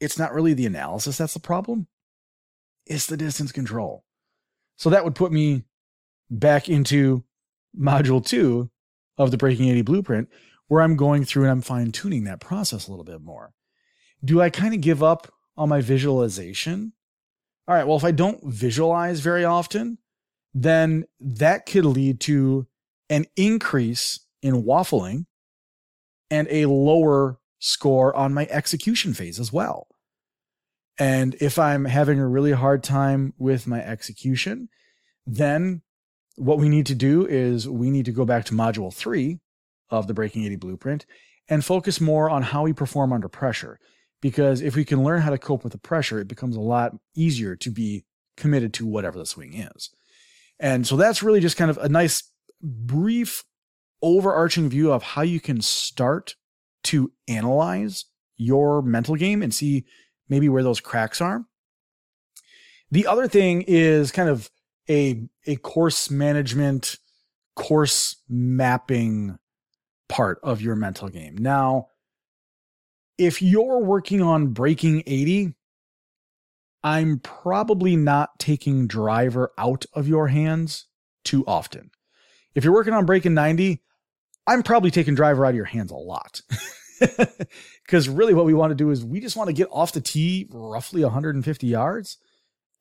it's 0.00 0.18
not 0.18 0.32
really 0.32 0.54
the 0.54 0.66
analysis 0.66 1.18
that's 1.18 1.34
the 1.34 1.40
problem. 1.40 1.86
It's 2.86 3.06
the 3.06 3.16
distance 3.16 3.52
control. 3.52 4.04
So 4.76 4.90
that 4.90 5.04
would 5.04 5.14
put 5.14 5.30
me 5.30 5.64
back 6.30 6.68
into 6.68 7.24
module 7.78 8.24
two 8.24 8.70
of 9.18 9.30
the 9.30 9.36
Breaking 9.36 9.68
80 9.68 9.82
blueprint, 9.82 10.28
where 10.68 10.82
I'm 10.82 10.96
going 10.96 11.24
through 11.24 11.44
and 11.44 11.52
I'm 11.52 11.60
fine 11.60 11.92
tuning 11.92 12.24
that 12.24 12.40
process 12.40 12.88
a 12.88 12.90
little 12.90 13.04
bit 13.04 13.20
more. 13.20 13.52
Do 14.24 14.40
I 14.40 14.50
kind 14.50 14.74
of 14.74 14.80
give 14.80 15.02
up 15.02 15.32
on 15.56 15.68
my 15.68 15.80
visualization? 15.80 16.94
All 17.68 17.74
right, 17.74 17.86
well, 17.86 17.96
if 17.96 18.04
I 18.04 18.10
don't 18.10 18.42
visualize 18.44 19.20
very 19.20 19.44
often, 19.44 19.98
then 20.52 21.04
that 21.20 21.66
could 21.66 21.84
lead 21.84 22.20
to 22.20 22.66
an 23.08 23.26
increase 23.36 24.20
in 24.42 24.64
waffling 24.64 25.26
and 26.30 26.48
a 26.50 26.66
lower 26.66 27.38
score 27.58 28.14
on 28.16 28.34
my 28.34 28.46
execution 28.50 29.14
phase 29.14 29.38
as 29.38 29.52
well. 29.52 29.86
And 30.98 31.36
if 31.40 31.58
I'm 31.58 31.84
having 31.84 32.18
a 32.18 32.28
really 32.28 32.52
hard 32.52 32.82
time 32.82 33.32
with 33.38 33.66
my 33.66 33.80
execution, 33.80 34.68
then 35.26 35.82
what 36.36 36.58
we 36.58 36.68
need 36.68 36.86
to 36.86 36.94
do 36.94 37.26
is 37.26 37.68
we 37.68 37.90
need 37.90 38.04
to 38.06 38.12
go 38.12 38.24
back 38.24 38.44
to 38.46 38.54
module 38.54 38.92
three 38.92 39.38
of 39.90 40.06
the 40.06 40.14
Breaking 40.14 40.44
80 40.44 40.56
blueprint 40.56 41.06
and 41.48 41.64
focus 41.64 42.00
more 42.00 42.30
on 42.30 42.42
how 42.42 42.62
we 42.62 42.72
perform 42.72 43.12
under 43.12 43.28
pressure. 43.28 43.78
Because 44.22 44.62
if 44.62 44.74
we 44.74 44.86
can 44.86 45.04
learn 45.04 45.20
how 45.20 45.30
to 45.30 45.36
cope 45.36 45.64
with 45.64 45.72
the 45.72 45.78
pressure, 45.78 46.18
it 46.18 46.28
becomes 46.28 46.56
a 46.56 46.60
lot 46.60 46.96
easier 47.14 47.54
to 47.56 47.70
be 47.70 48.04
committed 48.38 48.72
to 48.74 48.86
whatever 48.86 49.18
the 49.18 49.26
swing 49.26 49.52
is. 49.52 49.90
And 50.58 50.86
so 50.86 50.96
that's 50.96 51.22
really 51.22 51.40
just 51.40 51.58
kind 51.58 51.70
of 51.70 51.76
a 51.76 51.88
nice, 51.88 52.22
brief, 52.62 53.44
overarching 54.00 54.70
view 54.70 54.92
of 54.92 55.02
how 55.02 55.22
you 55.22 55.40
can 55.40 55.60
start 55.60 56.36
to 56.84 57.12
analyze 57.28 58.06
your 58.36 58.80
mental 58.80 59.16
game 59.16 59.42
and 59.42 59.52
see 59.52 59.84
maybe 60.28 60.48
where 60.48 60.62
those 60.62 60.80
cracks 60.80 61.20
are. 61.20 61.44
The 62.90 63.06
other 63.06 63.28
thing 63.28 63.62
is 63.66 64.10
kind 64.12 64.28
of 64.28 64.50
a 64.88 65.28
a 65.46 65.56
course 65.56 66.10
management 66.10 66.98
course 67.54 68.16
mapping 68.28 69.38
part 70.08 70.38
of 70.42 70.60
your 70.60 70.76
mental 70.76 71.08
game. 71.08 71.36
Now, 71.38 71.88
if 73.18 73.42
you're 73.42 73.78
working 73.80 74.22
on 74.22 74.48
breaking 74.48 75.02
80, 75.06 75.54
I'm 76.82 77.20
probably 77.20 77.96
not 77.96 78.38
taking 78.38 78.86
driver 78.86 79.52
out 79.56 79.84
of 79.94 80.08
your 80.08 80.28
hands 80.28 80.86
too 81.24 81.44
often. 81.46 81.90
If 82.54 82.64
you're 82.64 82.72
working 82.72 82.94
on 82.94 83.06
breaking 83.06 83.34
90, 83.34 83.80
I'm 84.46 84.62
probably 84.62 84.90
taking 84.90 85.14
driver 85.14 85.46
out 85.46 85.50
of 85.50 85.56
your 85.56 85.64
hands 85.64 85.90
a 85.90 85.96
lot. 85.96 86.42
Because 87.84 88.08
really, 88.08 88.34
what 88.34 88.44
we 88.44 88.54
want 88.54 88.70
to 88.70 88.76
do 88.76 88.90
is 88.90 89.04
we 89.04 89.20
just 89.20 89.36
want 89.36 89.48
to 89.48 89.54
get 89.54 89.68
off 89.70 89.92
the 89.92 90.00
tee 90.00 90.46
roughly 90.50 91.02
150 91.02 91.66
yards 91.66 92.18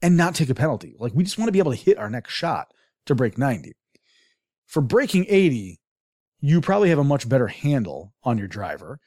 and 0.01 0.15
not 0.15 0.35
take 0.35 0.49
a 0.49 0.55
penalty. 0.55 0.95
Like 0.99 1.13
we 1.13 1.23
just 1.23 1.37
want 1.37 1.47
to 1.47 1.51
be 1.51 1.59
able 1.59 1.71
to 1.71 1.77
hit 1.77 1.97
our 1.97 2.09
next 2.09 2.33
shot 2.33 2.73
to 3.07 3.15
break 3.15 3.37
90. 3.37 3.73
For 4.67 4.81
breaking 4.81 5.25
80, 5.27 5.79
you 6.39 6.61
probably 6.61 6.89
have 6.89 6.99
a 6.99 7.03
much 7.03 7.27
better 7.27 7.47
handle 7.47 8.13
on 8.23 8.37
your 8.37 8.47
driver, 8.47 8.99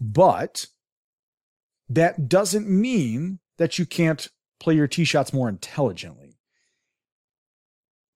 but 0.00 0.66
that 1.88 2.28
doesn't 2.28 2.68
mean 2.68 3.40
that 3.58 3.78
you 3.78 3.84
can't 3.84 4.28
play 4.58 4.74
your 4.74 4.86
tee 4.86 5.04
shots 5.04 5.32
more 5.32 5.48
intelligently. 5.48 6.36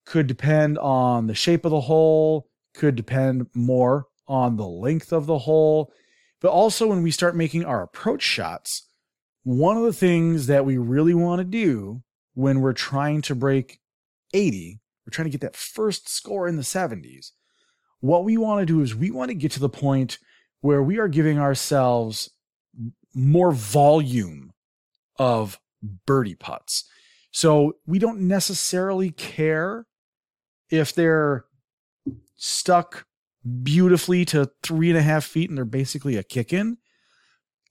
Could 0.06 0.26
depend 0.26 0.78
on 0.78 1.26
the 1.26 1.34
shape 1.34 1.64
of 1.64 1.70
the 1.70 1.80
hole, 1.80 2.48
could 2.74 2.94
depend 2.94 3.46
more 3.54 4.06
on 4.26 4.56
the 4.56 4.66
length 4.66 5.12
of 5.12 5.26
the 5.26 5.38
hole. 5.38 5.92
But 6.40 6.50
also, 6.50 6.88
when 6.88 7.02
we 7.02 7.10
start 7.10 7.36
making 7.36 7.64
our 7.64 7.82
approach 7.82 8.22
shots, 8.22 8.86
one 9.44 9.76
of 9.76 9.82
the 9.82 9.92
things 9.92 10.46
that 10.46 10.64
we 10.64 10.76
really 10.76 11.14
want 11.14 11.40
to 11.40 11.44
do 11.44 12.02
when 12.34 12.60
we're 12.60 12.72
trying 12.72 13.22
to 13.22 13.34
break 13.34 13.80
80, 14.32 14.80
we're 15.06 15.10
trying 15.10 15.26
to 15.26 15.30
get 15.30 15.40
that 15.40 15.56
first 15.56 16.08
score 16.08 16.48
in 16.48 16.56
the 16.56 16.62
70s. 16.62 17.30
What 18.00 18.24
we 18.24 18.36
want 18.36 18.60
to 18.60 18.66
do 18.66 18.82
is 18.82 18.94
we 18.94 19.10
want 19.10 19.30
to 19.30 19.34
get 19.34 19.52
to 19.52 19.60
the 19.60 19.68
point 19.68 20.18
where 20.64 20.82
we 20.82 20.98
are 20.98 21.08
giving 21.08 21.38
ourselves 21.38 22.30
more 23.14 23.52
volume 23.52 24.50
of 25.18 25.60
birdie 26.06 26.34
putts. 26.34 26.84
So 27.32 27.74
we 27.86 27.98
don't 27.98 28.22
necessarily 28.22 29.10
care 29.10 29.84
if 30.70 30.94
they're 30.94 31.44
stuck 32.36 33.04
beautifully 33.62 34.24
to 34.24 34.50
three 34.62 34.88
and 34.88 34.96
a 34.96 35.02
half 35.02 35.26
feet 35.26 35.50
and 35.50 35.58
they're 35.58 35.66
basically 35.66 36.16
a 36.16 36.22
kick 36.22 36.50
in. 36.50 36.78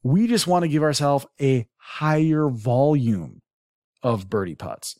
We 0.04 0.28
just 0.28 0.46
want 0.46 0.62
to 0.62 0.70
give 0.70 0.84
ourselves 0.84 1.26
a 1.42 1.68
higher 1.78 2.48
volume 2.48 3.42
of 4.04 4.30
birdie 4.30 4.54
putts. 4.54 5.00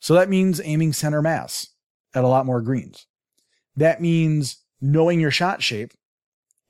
So 0.00 0.14
that 0.14 0.28
means 0.28 0.60
aiming 0.64 0.92
center 0.92 1.22
mass 1.22 1.68
at 2.16 2.24
a 2.24 2.28
lot 2.28 2.46
more 2.46 2.62
greens. 2.62 3.06
That 3.76 4.00
means 4.00 4.56
knowing 4.80 5.20
your 5.20 5.30
shot 5.30 5.62
shape. 5.62 5.92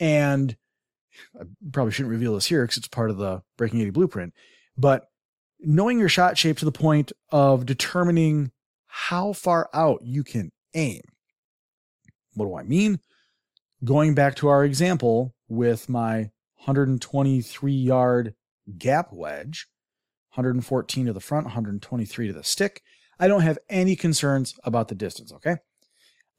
And 0.00 0.57
I 1.38 1.45
probably 1.73 1.93
shouldn't 1.93 2.12
reveal 2.12 2.35
this 2.35 2.47
here 2.47 2.62
because 2.62 2.76
it's 2.76 2.88
part 2.88 3.11
of 3.11 3.19
the 3.19 3.43
Breaking 3.57 3.81
80 3.81 3.90
blueprint, 3.90 4.35
but 4.76 5.09
knowing 5.61 5.99
your 5.99 6.09
shot 6.09 6.38
shape 6.38 6.59
to 6.59 6.64
the 6.64 6.73
point 6.73 7.12
of 7.31 7.67
determining 7.67 8.52
how 8.87 9.33
far 9.33 9.69
out 9.75 10.00
you 10.02 10.23
can 10.25 10.52
aim. 10.75 11.02
What 12.35 12.47
do 12.47 12.57
I 12.57 12.62
mean? 12.62 13.00
Going 13.85 14.14
back 14.14 14.37
to 14.37 14.49
our 14.49 14.64
example 14.64 15.35
with 15.49 15.88
my 15.88 16.31
123 16.64 17.73
yard 17.73 18.35
gap 18.76 19.12
wedge, 19.12 19.67
114 20.35 21.07
to 21.07 21.12
the 21.12 21.21
front, 21.21 21.47
123 21.47 22.26
to 22.28 22.33
the 22.33 22.45
stick. 22.45 22.83
I 23.19 23.26
don't 23.26 23.40
have 23.43 23.59
any 23.69 23.97
concerns 23.97 24.55
about 24.62 24.88
the 24.88 24.95
distance, 24.95 25.33
okay? 25.33 25.57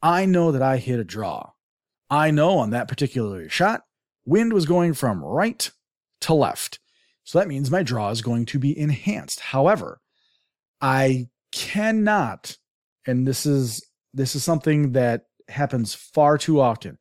I 0.01 0.25
know 0.25 0.51
that 0.51 0.61
I 0.61 0.77
hit 0.77 0.99
a 0.99 1.03
draw. 1.03 1.51
I 2.09 2.31
know 2.31 2.57
on 2.57 2.71
that 2.71 2.87
particular 2.87 3.47
shot, 3.49 3.83
wind 4.25 4.53
was 4.53 4.65
going 4.65 4.93
from 4.93 5.23
right 5.23 5.69
to 6.21 6.33
left. 6.33 6.79
So 7.23 7.37
that 7.37 7.47
means 7.47 7.69
my 7.69 7.83
draw 7.83 8.09
is 8.09 8.21
going 8.21 8.45
to 8.47 8.59
be 8.59 8.77
enhanced. 8.77 9.39
However, 9.39 10.01
I 10.81 11.27
cannot, 11.51 12.57
and 13.05 13.27
this 13.27 13.45
is 13.45 13.85
this 14.13 14.35
is 14.35 14.43
something 14.43 14.93
that 14.93 15.25
happens 15.47 15.93
far 15.93 16.37
too 16.37 16.59
often. 16.59 16.97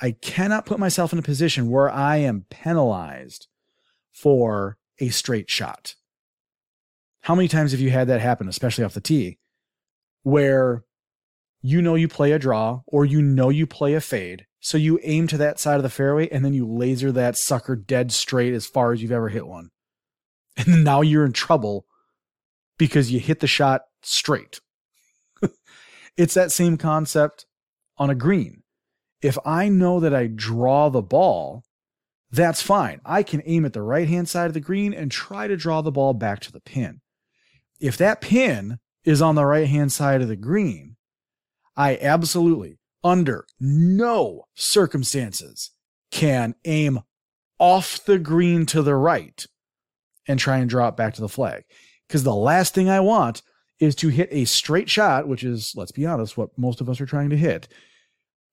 I 0.00 0.12
cannot 0.12 0.66
put 0.66 0.78
myself 0.78 1.12
in 1.12 1.18
a 1.18 1.22
position 1.22 1.70
where 1.70 1.90
I 1.90 2.18
am 2.18 2.46
penalized 2.50 3.48
for 4.12 4.78
a 5.00 5.08
straight 5.08 5.50
shot. 5.50 5.94
How 7.22 7.34
many 7.34 7.48
times 7.48 7.72
have 7.72 7.80
you 7.80 7.90
had 7.90 8.06
that 8.08 8.20
happen, 8.20 8.48
especially 8.48 8.84
off 8.84 8.94
the 8.94 9.00
tee, 9.00 9.38
where 10.22 10.84
you 11.66 11.82
know 11.82 11.94
you 11.94 12.06
play 12.06 12.32
a 12.32 12.38
draw 12.38 12.80
or 12.86 13.04
you 13.04 13.20
know 13.20 13.48
you 13.48 13.66
play 13.66 13.94
a 13.94 14.00
fade, 14.00 14.46
so 14.60 14.78
you 14.78 15.00
aim 15.02 15.26
to 15.26 15.38
that 15.38 15.58
side 15.58 15.76
of 15.76 15.82
the 15.82 15.90
fairway 15.90 16.28
and 16.28 16.44
then 16.44 16.54
you 16.54 16.66
laser 16.66 17.10
that 17.12 17.36
sucker 17.36 17.74
dead 17.74 18.12
straight 18.12 18.54
as 18.54 18.66
far 18.66 18.92
as 18.92 19.02
you've 19.02 19.12
ever 19.12 19.28
hit 19.28 19.46
one. 19.46 19.70
And 20.56 20.84
now 20.84 21.02
you're 21.02 21.26
in 21.26 21.32
trouble 21.32 21.86
because 22.78 23.10
you 23.10 23.20
hit 23.20 23.40
the 23.40 23.46
shot 23.46 23.82
straight. 24.02 24.60
it's 26.16 26.34
that 26.34 26.52
same 26.52 26.76
concept 26.76 27.46
on 27.98 28.10
a 28.10 28.14
green. 28.14 28.62
If 29.20 29.36
I 29.44 29.68
know 29.68 30.00
that 30.00 30.14
I 30.14 30.28
draw 30.28 30.88
the 30.88 31.02
ball, 31.02 31.64
that's 32.30 32.62
fine. 32.62 33.00
I 33.04 33.22
can 33.22 33.42
aim 33.44 33.64
at 33.64 33.72
the 33.72 33.82
right 33.82 34.08
hand 34.08 34.28
side 34.28 34.46
of 34.46 34.54
the 34.54 34.60
green 34.60 34.94
and 34.94 35.10
try 35.10 35.46
to 35.46 35.56
draw 35.56 35.80
the 35.80 35.92
ball 35.92 36.14
back 36.14 36.40
to 36.40 36.52
the 36.52 36.60
pin. 36.60 37.00
If 37.80 37.96
that 37.98 38.20
pin 38.20 38.78
is 39.04 39.22
on 39.22 39.34
the 39.34 39.44
right 39.44 39.68
hand 39.68 39.92
side 39.92 40.22
of 40.22 40.28
the 40.28 40.36
green, 40.36 40.95
I 41.76 41.98
absolutely, 42.00 42.78
under 43.04 43.46
no 43.60 44.46
circumstances, 44.54 45.70
can 46.10 46.54
aim 46.64 47.00
off 47.58 48.04
the 48.04 48.18
green 48.18 48.66
to 48.66 48.82
the 48.82 48.94
right 48.94 49.46
and 50.26 50.38
try 50.38 50.58
and 50.58 50.68
draw 50.68 50.88
it 50.88 50.96
back 50.96 51.14
to 51.14 51.20
the 51.20 51.28
flag. 51.28 51.64
Because 52.06 52.24
the 52.24 52.34
last 52.34 52.74
thing 52.74 52.88
I 52.88 53.00
want 53.00 53.42
is 53.78 53.94
to 53.96 54.08
hit 54.08 54.28
a 54.30 54.44
straight 54.44 54.88
shot, 54.88 55.28
which 55.28 55.44
is, 55.44 55.72
let's 55.76 55.92
be 55.92 56.06
honest, 56.06 56.36
what 56.36 56.56
most 56.56 56.80
of 56.80 56.88
us 56.88 57.00
are 57.00 57.06
trying 57.06 57.30
to 57.30 57.36
hit. 57.36 57.68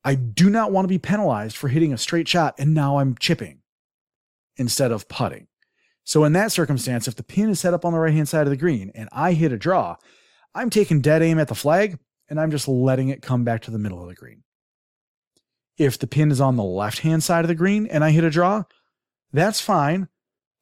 I 0.03 0.15
do 0.15 0.49
not 0.49 0.71
want 0.71 0.85
to 0.85 0.89
be 0.89 0.99
penalized 0.99 1.55
for 1.55 1.69
hitting 1.69 1.93
a 1.93 1.97
straight 1.97 2.27
shot 2.27 2.55
and 2.59 2.73
now 2.73 2.97
I'm 2.97 3.15
chipping 3.15 3.59
instead 4.57 4.91
of 4.91 5.07
putting. 5.07 5.47
So 6.03 6.25
in 6.25 6.33
that 6.33 6.51
circumstance, 6.51 7.07
if 7.07 7.15
the 7.15 7.23
pin 7.23 7.49
is 7.49 7.61
set 7.61 7.73
up 7.73 7.85
on 7.85 7.93
the 7.93 7.99
right 7.99 8.13
hand 8.13 8.27
side 8.27 8.45
of 8.45 8.51
the 8.51 8.57
green 8.57 8.91
and 8.93 9.07
I 9.13 9.31
hit 9.33 9.53
a 9.53 9.57
draw, 9.57 9.95
I'm 10.53 10.69
taking 10.69 10.99
dead 10.99 11.21
aim 11.21 11.39
at 11.39 11.47
the 11.47 11.55
flag 11.55 11.97
and 12.33 12.41
I'm 12.41 12.49
just 12.49 12.67
letting 12.67 13.09
it 13.09 13.21
come 13.21 13.43
back 13.43 13.61
to 13.61 13.69
the 13.69 13.77
middle 13.77 14.01
of 14.01 14.09
the 14.09 14.15
green. 14.15 14.41
If 15.77 15.99
the 15.99 16.07
pin 16.07 16.31
is 16.31 16.41
on 16.41 16.55
the 16.55 16.63
left 16.63 17.01
hand 17.01 17.21
side 17.21 17.45
of 17.45 17.47
the 17.47 17.53
green 17.53 17.85
and 17.85 18.03
I 18.03 18.09
hit 18.09 18.23
a 18.23 18.31
draw, 18.31 18.63
that's 19.31 19.61
fine. 19.61 20.07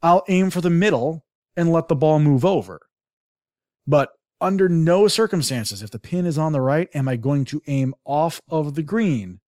I'll 0.02 0.26
aim 0.28 0.50
for 0.50 0.60
the 0.60 0.70
middle 0.70 1.24
and 1.56 1.72
let 1.72 1.88
the 1.88 1.96
ball 1.96 2.20
move 2.20 2.44
over. 2.44 2.82
But 3.88 4.10
under 4.42 4.68
no 4.68 5.08
circumstances, 5.08 5.82
if 5.82 5.92
the 5.92 5.98
pin 5.98 6.26
is 6.26 6.38
on 6.38 6.52
the 6.52 6.60
right, 6.60 6.90
am 6.94 7.08
I 7.08 7.16
going 7.16 7.46
to 7.46 7.62
aim 7.68 7.96
off 8.04 8.42
of 8.50 8.76
the 8.76 8.84
green 8.84 9.40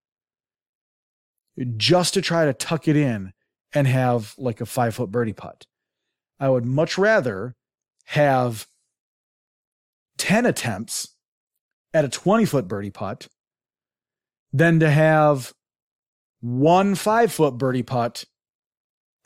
just 1.76 2.14
to 2.14 2.22
try 2.22 2.46
to 2.46 2.54
tuck 2.54 2.88
it 2.88 2.96
in 2.96 3.34
and 3.74 3.86
have 3.86 4.34
like 4.38 4.62
a 4.62 4.66
five 4.66 4.94
foot 4.94 5.10
birdie 5.10 5.34
putt? 5.34 5.66
I 6.40 6.48
would 6.48 6.64
much 6.64 6.96
rather 6.96 7.54
have 8.06 8.66
10 10.16 10.46
attempts 10.46 11.13
at 11.94 12.04
a 12.04 12.08
20 12.08 12.44
foot 12.44 12.68
birdie 12.68 12.90
putt 12.90 13.28
than 14.52 14.80
to 14.80 14.90
have 14.90 15.54
one 16.40 16.94
five 16.94 17.32
foot 17.32 17.56
birdie 17.56 17.84
putt 17.84 18.24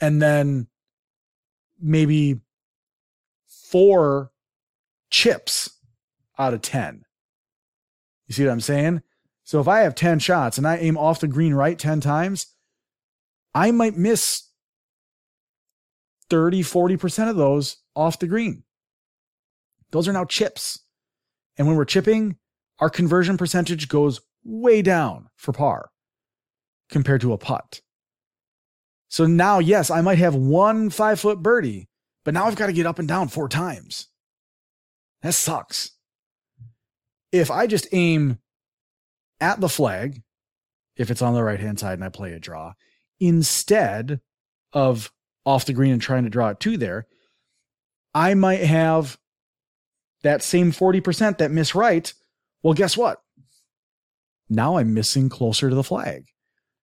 and 0.01 0.23
then 0.23 0.69
maybe 1.81 2.41
four 3.47 4.31
chips 5.11 5.71
out 6.39 6.55
of 6.55 6.63
10. 6.63 7.05
You 8.27 8.35
see 8.35 8.45
what 8.45 8.53
I'm 8.53 8.61
saying? 8.61 9.03
So 9.45 9.61
if 9.61 9.67
I 9.67 9.81
have 9.81 9.95
10 9.95 10.19
shots 10.19 10.59
and 10.59 10.69
I 10.69 10.77
aim 10.77 10.99
off 10.99 11.21
the 11.21 11.27
green 11.27 11.55
right 11.55 11.79
10 11.79 12.01
times, 12.01 12.47
I 13.55 13.71
might 13.71 13.97
miss 13.97 14.49
30, 16.29 16.63
40% 16.63 17.31
of 17.31 17.37
those 17.37 17.79
off 17.97 18.19
the 18.19 18.27
green. 18.27 18.65
Those 19.91 20.07
are 20.07 20.13
now 20.13 20.27
chips. 20.27 20.81
And 21.57 21.67
when 21.67 21.77
we're 21.77 21.87
chipping, 21.87 22.37
our 22.81 22.91
conversion 22.91 23.37
percentage 23.37 23.89
goes 23.89 24.21
way 24.45 24.83
down 24.83 25.29
for 25.37 25.53
par 25.53 25.91
compared 26.91 27.21
to 27.21 27.33
a 27.33 27.39
putt. 27.39 27.81
So 29.09 29.27
now, 29.27 29.59
yes, 29.59 29.91
I 29.91 30.01
might 30.01 30.19
have 30.19 30.35
one 30.35 30.91
five 30.91 31.19
foot 31.21 31.43
birdie, 31.43 31.89
but 32.25 32.35
now 32.35 32.45
I've 32.45 32.57
got 32.57 32.67
to 32.67 32.73
get 32.73 32.87
up 32.87 32.99
and 32.99 33.09
down 33.09 33.29
four 33.29 33.49
times. 33.49 34.09
That 35.23 35.35
sucks. 35.35 35.93
If 37.33 37.51
I 37.51 37.67
just 37.67 37.89
aim 37.93 38.39
at 39.41 39.61
the 39.61 39.69
flag, 39.69 40.23
if 40.97 41.11
it's 41.11 41.23
on 41.23 41.35
the 41.35 41.43
right 41.43 41.61
hand 41.61 41.79
side 41.79 41.95
and 41.95 42.05
I 42.05 42.09
play 42.09 42.33
a 42.33 42.41
draw, 42.41 42.75
instead 43.21 44.21
of 44.73 45.13
off 45.45 45.65
the 45.65 45.73
green 45.73 45.93
and 45.93 46.03
trying 46.03 46.25
to 46.25 46.31
draw 46.31 46.51
it 46.51 46.61
to 46.61 46.77
there, 46.77 47.07
I 48.15 48.35
might 48.35 48.61
have 48.61 49.19
that 50.23 50.43
same 50.43 50.73
40% 50.73 51.39
that 51.39 51.51
miss 51.51 51.75
right. 51.75 52.13
Well, 52.63 52.75
guess 52.75 52.97
what? 52.97 53.23
Now 54.49 54.79
I'm 54.79 54.95
missing 54.95 55.29
closer 55.29 55.69
to 55.69 55.75
the 55.75 55.85
flag. 55.85 56.27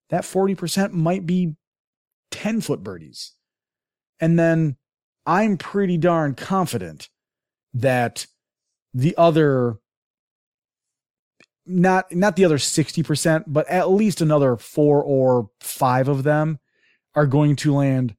That 0.10 0.24
40% 0.24 0.92
might 0.92 1.26
be 1.26 1.56
10 2.32 2.62
foot 2.62 2.84
birdies. 2.84 3.34
And 4.20 4.38
then 4.38 4.78
I'm 5.26 5.58
pretty 5.58 5.98
darn 5.98 6.36
confident 6.36 7.10
that 7.74 8.28
the 8.94 9.16
other 9.18 9.80
not 11.68 12.14
not 12.14 12.36
the 12.36 12.46
other 12.46 12.60
60%, 12.60 13.46
but 13.48 13.68
at 13.68 13.90
least 13.90 14.22
another 14.22 14.56
4 14.56 15.04
or 15.04 15.50
5 15.60 16.08
of 16.08 16.24
them 16.24 16.60
are 17.16 17.26
going 17.26 17.56
to 17.58 17.74
land 17.74 18.16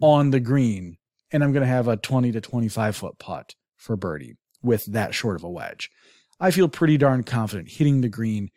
on 0.00 0.30
the 0.30 0.40
green 0.40 0.96
and 1.30 1.44
I'm 1.44 1.52
going 1.52 1.62
to 1.62 1.68
have 1.68 1.88
a 1.88 1.96
20 1.96 2.32
to 2.32 2.40
25 2.40 2.96
foot 2.96 3.18
putt 3.18 3.54
for 3.76 3.96
birdie 3.96 4.36
with 4.62 4.86
that 4.86 5.14
short 5.14 5.36
of 5.36 5.44
a 5.44 5.50
wedge. 5.50 5.90
I 6.40 6.50
feel 6.50 6.68
pretty 6.68 6.96
darn 6.96 7.24
confident 7.24 7.70
hitting 7.70 8.00
the 8.00 8.08
green 8.08 8.50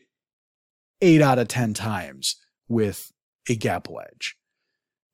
8 1.01 1.21
out 1.21 1.39
of 1.39 1.47
10 1.47 1.73
times 1.73 2.35
with 2.67 3.11
a 3.49 3.55
gap 3.55 3.89
wedge 3.89 4.35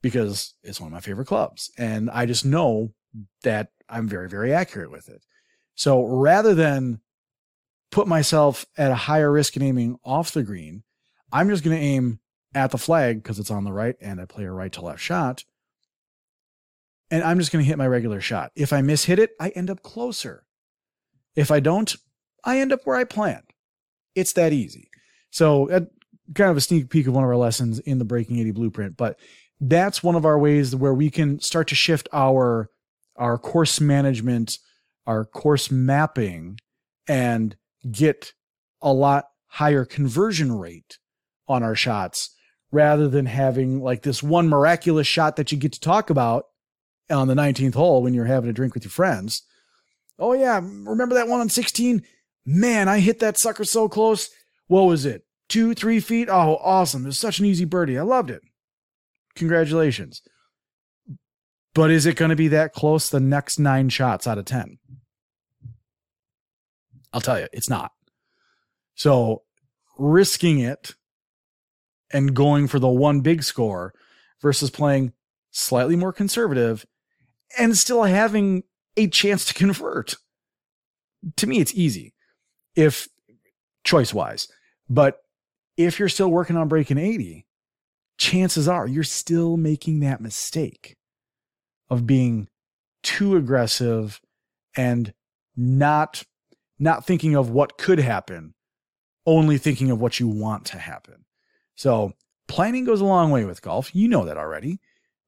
because 0.02 0.54
it's 0.64 0.80
one 0.80 0.88
of 0.88 0.94
my 0.94 1.00
favorite 1.00 1.28
clubs 1.28 1.72
and 1.78 2.10
I 2.10 2.26
just 2.26 2.46
know 2.46 2.94
that 3.44 3.70
I'm 3.90 4.08
very 4.08 4.30
very 4.30 4.54
accurate 4.54 4.92
with 4.92 5.08
it. 5.10 5.24
So 5.76 6.04
rather 6.06 6.54
than 6.54 7.02
put 7.92 8.08
myself 8.08 8.66
at 8.78 8.92
a 8.92 8.96
higher 8.96 9.32
risk 9.32 9.56
in 9.56 9.62
aiming 9.62 9.98
off 10.04 10.32
the 10.32 10.44
green, 10.44 10.84
I'm 11.32 11.50
just 11.50 11.64
going 11.64 11.78
to 11.78 11.84
aim 11.84 12.20
at 12.54 12.72
the 12.72 12.78
flag 12.78 13.22
because 13.22 13.40
it's 13.40 13.52
on 13.52 13.64
the 13.64 13.74
right 13.74 13.96
and 14.02 14.20
I 14.20 14.26
play 14.26 14.46
a 14.46 14.52
right 14.52 14.72
to 14.74 14.82
left 14.82 15.02
shot. 15.02 15.44
And 17.10 17.24
I'm 17.24 17.40
just 17.40 17.52
going 17.52 17.64
to 17.64 17.68
hit 17.68 17.78
my 17.78 17.88
regular 17.88 18.20
shot. 18.20 18.52
If 18.56 18.74
I 18.74 18.82
miss 18.82 19.06
hit 19.06 19.20
it, 19.20 19.32
I 19.40 19.50
end 19.50 19.70
up 19.70 19.82
closer. 19.82 20.46
If 21.36 21.52
I 21.52 21.60
don't, 21.60 21.96
I 22.48 22.60
end 22.60 22.74
up 22.74 22.82
where 22.86 22.96
I 22.96 23.04
planned. 23.04 23.54
It's 24.16 24.34
that 24.34 24.54
easy. 24.54 24.90
So, 25.30 25.70
uh, 25.70 25.82
kind 26.34 26.50
of 26.50 26.58
a 26.58 26.62
sneak 26.62 26.90
peek 26.90 27.06
of 27.06 27.14
one 27.14 27.24
of 27.24 27.30
our 27.30 27.38
lessons 27.38 27.80
in 27.80 28.00
the 28.00 28.06
Breaking 28.06 28.40
80 28.40 28.52
blueprint, 28.52 28.98
but 28.98 29.20
that's 29.60 30.02
one 30.02 30.16
of 30.16 30.26
our 30.26 30.40
ways 30.40 30.76
where 30.76 30.94
we 30.94 31.10
can 31.10 31.40
start 31.40 31.68
to 31.68 31.76
shift 31.76 32.08
our 32.14 32.70
our 33.16 33.38
course 33.38 33.82
management 33.82 34.60
our 35.08 35.26
course 35.26 35.72
mapping 35.72 36.60
and 37.08 37.56
get 37.90 38.34
a 38.82 38.92
lot 38.92 39.26
higher 39.48 39.86
conversion 39.86 40.52
rate 40.52 41.00
on 41.48 41.64
our 41.64 41.76
shots 41.76 42.36
rather 42.72 43.08
than 43.08 43.26
having 43.26 43.82
like 43.82 44.04
this 44.04 44.22
one 44.22 44.50
miraculous 44.50 45.08
shot 45.08 45.38
that 45.38 45.52
you 45.52 45.58
get 45.58 45.72
to 45.72 45.80
talk 45.80 46.10
about 46.10 46.46
on 47.10 47.28
the 47.28 47.34
19th 47.34 47.74
hole 47.74 48.04
when 48.04 48.14
you're 48.14 48.26
having 48.26 48.50
a 48.50 48.54
drink 48.54 48.74
with 48.74 48.84
your 48.84 48.92
friends. 48.92 49.44
Oh 50.20 50.34
yeah, 50.34 50.60
remember 50.62 51.16
that 51.16 51.30
one 51.30 51.40
on 51.40 51.50
16? 51.50 52.04
Man, 52.50 52.88
I 52.88 53.02
hit 53.02 53.20
that 53.20 53.38
sucker 53.38 53.66
so 53.66 53.90
close. 53.90 54.30
What 54.68 54.84
was 54.84 55.06
it? 55.06 55.26
Two, 55.50 55.74
three 55.74 56.00
feet? 56.00 56.30
Oh, 56.30 56.58
awesome. 56.64 57.04
It 57.04 57.08
was 57.08 57.20
such 57.20 57.40
an 57.40 57.46
easy 57.46 57.66
birdie. 57.66 58.00
I 58.00 58.04
loved 58.04 58.32
it. 58.32 58.42
Congratulations. 59.36 60.22
But 61.76 61.92
is 61.92 62.06
it 62.06 62.16
going 62.16 62.30
to 62.30 62.38
be 62.38 62.48
that 62.48 62.72
close 62.72 63.10
the 63.10 63.20
next 63.20 63.60
nine 63.60 63.90
shots 63.90 64.26
out 64.26 64.38
of 64.38 64.46
10? 64.46 64.80
I'll 67.12 67.22
tell 67.22 67.38
you, 67.38 67.48
it's 67.52 67.70
not. 67.70 67.92
So 68.96 69.44
risking 69.98 70.60
it 70.60 70.96
and 72.12 72.34
going 72.34 72.70
for 72.70 72.80
the 72.80 72.88
one 72.88 73.20
big 73.20 73.44
score 73.44 73.94
versus 74.42 74.70
playing 74.70 75.12
slightly 75.52 75.98
more 75.98 76.14
conservative 76.14 76.86
and 77.60 77.78
still 77.78 78.04
having 78.04 78.64
a 78.96 79.08
chance 79.08 79.44
to 79.46 79.54
convert. 79.54 80.16
To 81.36 81.46
me, 81.48 81.60
it's 81.60 81.74
easy 81.76 82.14
if 82.78 83.10
choice 83.84 84.14
wise. 84.14 84.48
But 84.90 85.20
if 85.76 86.00
you're 86.00 86.08
still 86.08 86.30
working 86.30 86.56
on 86.56 86.70
breaking 86.70 86.98
80, 86.98 87.46
chances 88.18 88.70
are 88.70 88.88
you're 88.88 89.04
still 89.04 89.58
making 89.58 90.00
that 90.00 90.22
mistake 90.22 90.96
of 91.90 92.08
being 92.08 92.48
too 93.04 93.36
aggressive 93.36 94.22
and 94.78 95.14
not 95.58 96.24
not 96.80 97.06
thinking 97.06 97.36
of 97.36 97.50
what 97.50 97.78
could 97.78 98.00
happen 98.00 98.54
only 99.26 99.58
thinking 99.58 99.92
of 99.92 100.00
what 100.00 100.20
you 100.20 100.28
want 100.28 100.66
to 100.66 100.78
happen 100.78 101.26
so 101.76 102.14
planning 102.48 102.86
goes 102.86 103.02
a 103.02 103.06
long 103.06 103.32
way 103.32 103.46
with 103.46 103.62
golf. 103.62 103.96
You 103.96 104.08
know 104.08 104.26
that 104.26 104.38
already. 104.38 104.80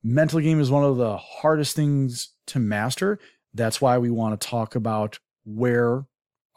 Mental 0.03 0.39
game 0.39 0.59
is 0.59 0.71
one 0.71 0.83
of 0.83 0.97
the 0.97 1.17
hardest 1.17 1.75
things 1.75 2.33
to 2.47 2.59
master. 2.59 3.19
That's 3.53 3.81
why 3.81 3.97
we 3.97 4.09
want 4.09 4.39
to 4.39 4.47
talk 4.47 4.75
about 4.75 5.19
where 5.45 6.05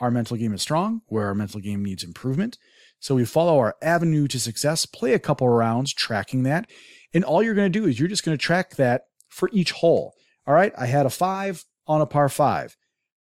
our 0.02 0.10
mental 0.10 0.36
game 0.36 0.52
is 0.52 0.60
strong, 0.60 1.00
where 1.06 1.28
our 1.28 1.34
mental 1.34 1.60
game 1.60 1.84
needs 1.84 2.02
improvement. 2.02 2.58
So 2.98 3.14
we 3.14 3.24
follow 3.24 3.58
our 3.58 3.76
avenue 3.80 4.26
to 4.28 4.40
success, 4.40 4.84
play 4.84 5.14
a 5.14 5.18
couple 5.20 5.48
rounds 5.48 5.94
tracking 5.94 6.42
that. 6.42 6.68
And 7.14 7.24
all 7.24 7.40
you're 7.40 7.54
going 7.54 7.72
to 7.72 7.78
do 7.78 7.86
is 7.86 8.00
you're 8.00 8.08
just 8.08 8.24
going 8.24 8.36
to 8.36 8.44
track 8.44 8.74
that 8.76 9.02
for 9.28 9.48
each 9.52 9.70
hole. 9.70 10.14
All 10.44 10.54
right, 10.54 10.72
I 10.76 10.86
had 10.86 11.06
a 11.06 11.10
five 11.10 11.64
on 11.86 12.00
a 12.00 12.06
par 12.06 12.28
five. 12.28 12.76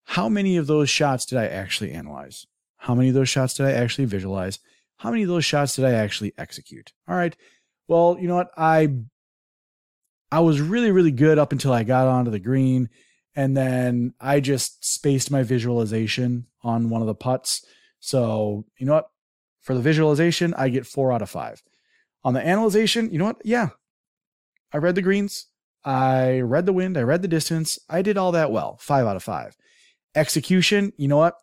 How 0.04 0.30
many 0.30 0.56
of 0.56 0.68
those 0.68 0.88
shots 0.88 1.26
did 1.26 1.40
I 1.40 1.48
actually 1.48 1.94
analyze? 1.94 2.46
How 2.78 2.94
many 2.94 3.10
of 3.10 3.16
those 3.16 3.28
shots 3.28 3.56
did 3.56 3.66
I 3.66 3.72
actually 3.72 4.06
visualize? 4.06 4.60
How 4.98 5.10
many 5.10 5.24
of 5.24 5.30
those 5.30 5.46
shots 5.46 5.76
did 5.76 5.86
I 5.86 5.94
actually 5.94 6.34
execute? 6.38 6.94
All 7.08 7.16
right. 7.16 7.36
Well, 7.88 8.18
you 8.20 8.28
know 8.28 8.36
what? 8.36 8.52
I 8.56 9.00
I 10.32 10.42
was 10.42 10.62
really 10.62 10.92
really 10.92 11.12
good 11.12 11.40
up 11.40 11.52
until 11.52 11.74
I 11.74 11.84
got 11.84 12.08
onto 12.08 12.30
the 12.30 12.40
green 12.40 12.90
and 13.38 13.56
then 13.56 14.16
I 14.20 14.40
just 14.40 14.84
spaced 14.84 15.30
my 15.30 15.44
visualization 15.44 16.48
on 16.64 16.90
one 16.90 17.02
of 17.02 17.08
the 17.08 17.14
putts. 17.14 17.64
So, 18.00 18.66
you 18.80 18.88
know 18.88 18.96
what? 18.96 19.10
For 19.62 19.76
the 19.76 19.82
visualization, 19.82 20.56
I 20.56 20.70
get 20.70 20.88
4 20.88 21.14
out 21.14 21.22
of 21.22 21.30
5. 21.30 21.62
On 22.24 22.34
the 22.34 22.46
analyzation, 22.46 23.12
you 23.12 23.20
know 23.20 23.26
what? 23.26 23.42
Yeah. 23.46 23.70
I 24.74 24.78
read 24.78 24.96
the 24.96 25.04
greens. 25.04 25.46
I 25.86 26.40
read 26.40 26.66
the 26.66 26.74
wind. 26.74 26.98
I 26.98 27.04
read 27.04 27.22
the 27.22 27.28
distance. 27.28 27.78
I 27.88 28.02
did 28.02 28.18
all 28.18 28.32
that 28.32 28.52
well. 28.52 28.78
5 28.82 29.06
out 29.06 29.16
of 29.16 29.24
5. 29.24 29.56
Execution, 30.16 30.92
you 30.98 31.08
know 31.08 31.18
what? 31.18 31.38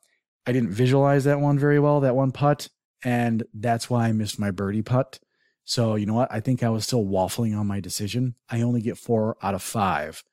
I 0.47 0.53
didn't 0.53 0.73
visualize 0.73 1.23
that 1.25 1.41
one 1.41 1.61
very 1.61 1.79
well, 1.79 2.01
that 2.01 2.17
one 2.17 2.33
putt 2.33 2.69
and 3.05 3.45
that's 3.55 3.89
why 3.89 4.09
I 4.09 4.13
missed 4.13 4.41
my 4.41 4.51
birdie 4.51 4.83
putt. 4.83 5.21
So, 5.65 5.95
you 5.95 6.07
know 6.07 6.15
what? 6.15 6.33
I 6.33 6.41
think 6.41 6.63
I 6.63 6.71
was 6.71 6.85
still 6.85 7.05
waffling 7.05 7.57
on 7.57 7.69
my 7.69 7.79
decision. 7.79 8.35
I 8.51 8.63
only 8.63 8.81
get 8.81 8.99
four 8.99 9.37
out 9.43 9.55
of 9.55 9.63
five 9.63 10.25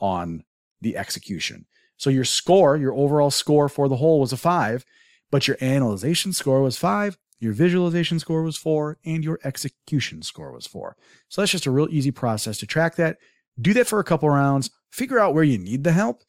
on 0.00 0.44
the 0.84 0.96
execution. 0.96 1.66
So, 1.96 2.10
your 2.10 2.24
score, 2.24 2.76
your 2.76 2.94
overall 2.94 3.30
score 3.30 3.68
for 3.68 3.88
the 3.88 3.96
hole 3.96 4.20
was 4.20 4.32
a 4.32 4.36
five, 4.36 4.84
but 5.30 5.48
your 5.48 5.56
analyzation 5.60 6.32
score 6.32 6.62
was 6.62 6.76
five, 6.76 7.18
your 7.40 7.52
visualization 7.52 8.20
score 8.20 8.42
was 8.42 8.56
four, 8.56 8.98
and 9.04 9.24
your 9.24 9.40
execution 9.42 10.22
score 10.22 10.52
was 10.52 10.66
four. 10.66 10.96
So, 11.28 11.40
that's 11.40 11.52
just 11.52 11.66
a 11.66 11.72
real 11.72 11.88
easy 11.90 12.12
process 12.12 12.58
to 12.58 12.66
track 12.66 12.94
that. 12.96 13.18
Do 13.60 13.74
that 13.74 13.88
for 13.88 13.98
a 13.98 14.04
couple 14.04 14.28
rounds, 14.30 14.70
figure 14.90 15.18
out 15.18 15.34
where 15.34 15.44
you 15.44 15.58
need 15.58 15.82
the 15.82 15.92
help, 15.92 16.22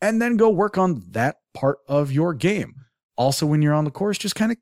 and 0.00 0.20
then 0.20 0.36
go 0.36 0.50
work 0.50 0.78
on 0.78 1.02
that 1.10 1.36
part 1.54 1.78
of 1.88 2.12
your 2.12 2.34
game. 2.34 2.74
Also, 3.16 3.46
when 3.46 3.62
you're 3.62 3.74
on 3.74 3.84
the 3.84 3.90
course, 3.90 4.18
just 4.18 4.34
kind 4.34 4.52
of 4.52 4.58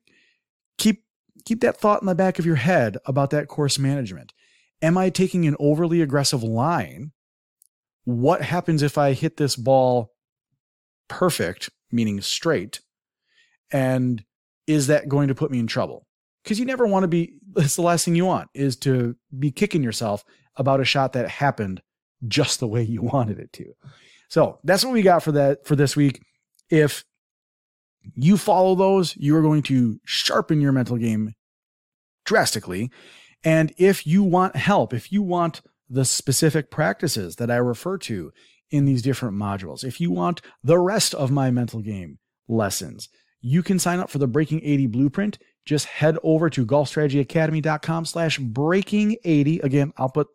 keep 0.77 1.03
keep 1.45 1.61
that 1.61 1.77
thought 1.77 2.01
in 2.01 2.05
the 2.05 2.15
back 2.15 2.37
of 2.37 2.45
your 2.45 2.55
head 2.55 2.97
about 3.05 3.31
that 3.31 3.47
course 3.47 3.79
management. 3.79 4.33
Am 4.81 4.97
I 4.97 5.09
taking 5.09 5.47
an 5.47 5.55
overly 5.59 6.01
aggressive 6.01 6.43
line? 6.43 7.11
What 8.03 8.41
happens 8.41 8.81
if 8.81 8.97
I 8.97 9.13
hit 9.13 9.37
this 9.37 9.55
ball 9.55 10.11
perfect, 11.07 11.69
meaning 11.91 12.21
straight? 12.21 12.81
And 13.71 14.23
is 14.67 14.87
that 14.87 15.09
going 15.09 15.27
to 15.27 15.35
put 15.35 15.51
me 15.51 15.59
in 15.59 15.67
trouble? 15.67 16.07
Because 16.43 16.59
you 16.59 16.65
never 16.65 16.87
want 16.87 17.03
to 17.03 17.07
be, 17.07 17.33
that's 17.53 17.75
the 17.75 17.81
last 17.81 18.05
thing 18.05 18.15
you 18.15 18.25
want 18.25 18.49
is 18.53 18.75
to 18.77 19.15
be 19.37 19.51
kicking 19.51 19.83
yourself 19.83 20.23
about 20.55 20.81
a 20.81 20.85
shot 20.85 21.13
that 21.13 21.29
happened 21.29 21.81
just 22.27 22.59
the 22.59 22.67
way 22.67 22.83
you 22.83 23.01
wanted 23.13 23.39
it 23.39 23.53
to. 23.53 23.73
So 24.29 24.59
that's 24.63 24.85
what 24.85 24.93
we 24.93 25.01
got 25.01 25.23
for 25.23 25.33
that 25.33 25.65
for 25.65 25.75
this 25.75 25.95
week. 25.95 26.21
If 26.69 27.03
you 28.15 28.37
follow 28.37 28.75
those, 28.75 29.15
you 29.17 29.35
are 29.35 29.41
going 29.41 29.61
to 29.63 29.99
sharpen 30.05 30.61
your 30.61 30.71
mental 30.71 30.97
game 30.97 31.33
drastically. 32.25 32.89
And 33.43 33.73
if 33.77 34.07
you 34.07 34.23
want 34.23 34.55
help, 34.55 34.93
if 34.93 35.11
you 35.11 35.21
want 35.21 35.61
the 35.91 36.05
specific 36.05 36.71
practices 36.71 37.35
that 37.35 37.51
I 37.51 37.57
refer 37.57 37.97
to 37.99 38.31
in 38.69 38.85
these 38.85 39.01
different 39.01 39.35
modules, 39.37 39.83
if 39.83 39.99
you 39.99 40.11
want 40.11 40.41
the 40.63 40.79
rest 40.79 41.13
of 41.13 41.31
my 41.31 41.51
mental 41.51 41.81
game 41.81 42.19
lessons, 42.47 43.09
you 43.41 43.61
can 43.63 43.79
sign 43.79 43.99
up 43.99 44.09
for 44.09 44.17
the 44.17 44.27
Breaking 44.27 44.61
80 44.63 44.87
Blueprint. 44.87 45.39
Just 45.65 45.85
head 45.85 46.17
over 46.23 46.49
to 46.49 46.65
golfstrategyacademy.com 46.65 48.05
slash 48.05 48.37
breaking 48.39 49.17
80. 49.23 49.59
Again, 49.59 49.93
I'll 49.97 50.09
put 50.09 50.27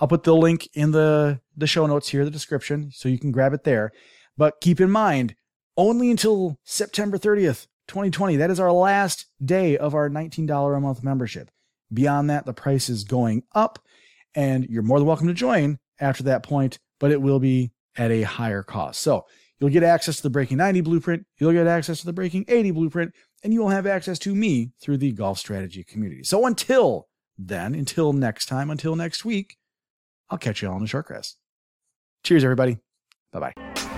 I'll 0.00 0.08
put 0.08 0.24
the 0.24 0.34
link 0.34 0.68
in 0.74 0.90
the, 0.90 1.40
the 1.56 1.66
show 1.66 1.86
notes 1.86 2.08
here, 2.08 2.24
the 2.24 2.30
description, 2.30 2.90
so 2.92 3.08
you 3.08 3.18
can 3.18 3.30
grab 3.30 3.52
it 3.52 3.64
there. 3.64 3.92
But 4.36 4.60
keep 4.60 4.80
in 4.80 4.90
mind, 4.90 5.36
only 5.76 6.10
until 6.10 6.58
September 6.64 7.16
30th, 7.16 7.66
2020. 7.88 8.36
That 8.36 8.50
is 8.50 8.60
our 8.60 8.72
last 8.72 9.26
day 9.44 9.76
of 9.76 9.94
our 9.94 10.08
$19 10.08 10.76
a 10.76 10.80
month 10.80 11.02
membership. 11.04 11.50
Beyond 11.92 12.30
that, 12.30 12.44
the 12.44 12.52
price 12.52 12.88
is 12.88 13.04
going 13.04 13.44
up, 13.54 13.78
and 14.34 14.66
you're 14.68 14.82
more 14.82 14.98
than 14.98 15.06
welcome 15.06 15.28
to 15.28 15.34
join 15.34 15.78
after 16.00 16.22
that 16.24 16.42
point, 16.42 16.78
but 17.00 17.10
it 17.10 17.20
will 17.20 17.40
be 17.40 17.72
at 17.96 18.10
a 18.10 18.22
higher 18.22 18.62
cost. 18.62 19.00
So 19.00 19.26
you'll 19.58 19.70
get 19.70 19.82
access 19.82 20.16
to 20.16 20.22
the 20.22 20.30
Breaking 20.30 20.58
90 20.58 20.80
blueprint, 20.80 21.26
you'll 21.38 21.52
get 21.52 21.66
access 21.66 22.00
to 22.00 22.06
the 22.06 22.12
Breaking 22.12 22.44
80 22.48 22.72
blueprint, 22.72 23.14
and 23.42 23.52
you 23.52 23.60
will 23.60 23.68
have 23.68 23.86
access 23.86 24.18
to 24.20 24.34
me 24.34 24.72
through 24.80 24.98
the 24.98 25.12
golf 25.12 25.38
strategy 25.38 25.84
community. 25.84 26.24
So 26.24 26.46
until 26.46 27.08
then, 27.38 27.74
until 27.74 28.12
next 28.12 28.46
time, 28.46 28.70
until 28.70 28.96
next 28.96 29.24
week, 29.24 29.56
I'll 30.30 30.38
catch 30.38 30.62
you 30.62 30.68
all 30.68 30.74
on 30.74 30.80
the 30.80 30.88
short 30.88 31.06
grass. 31.06 31.36
Cheers, 32.22 32.44
everybody. 32.44 32.78
Bye 33.32 33.52
bye. 33.54 33.93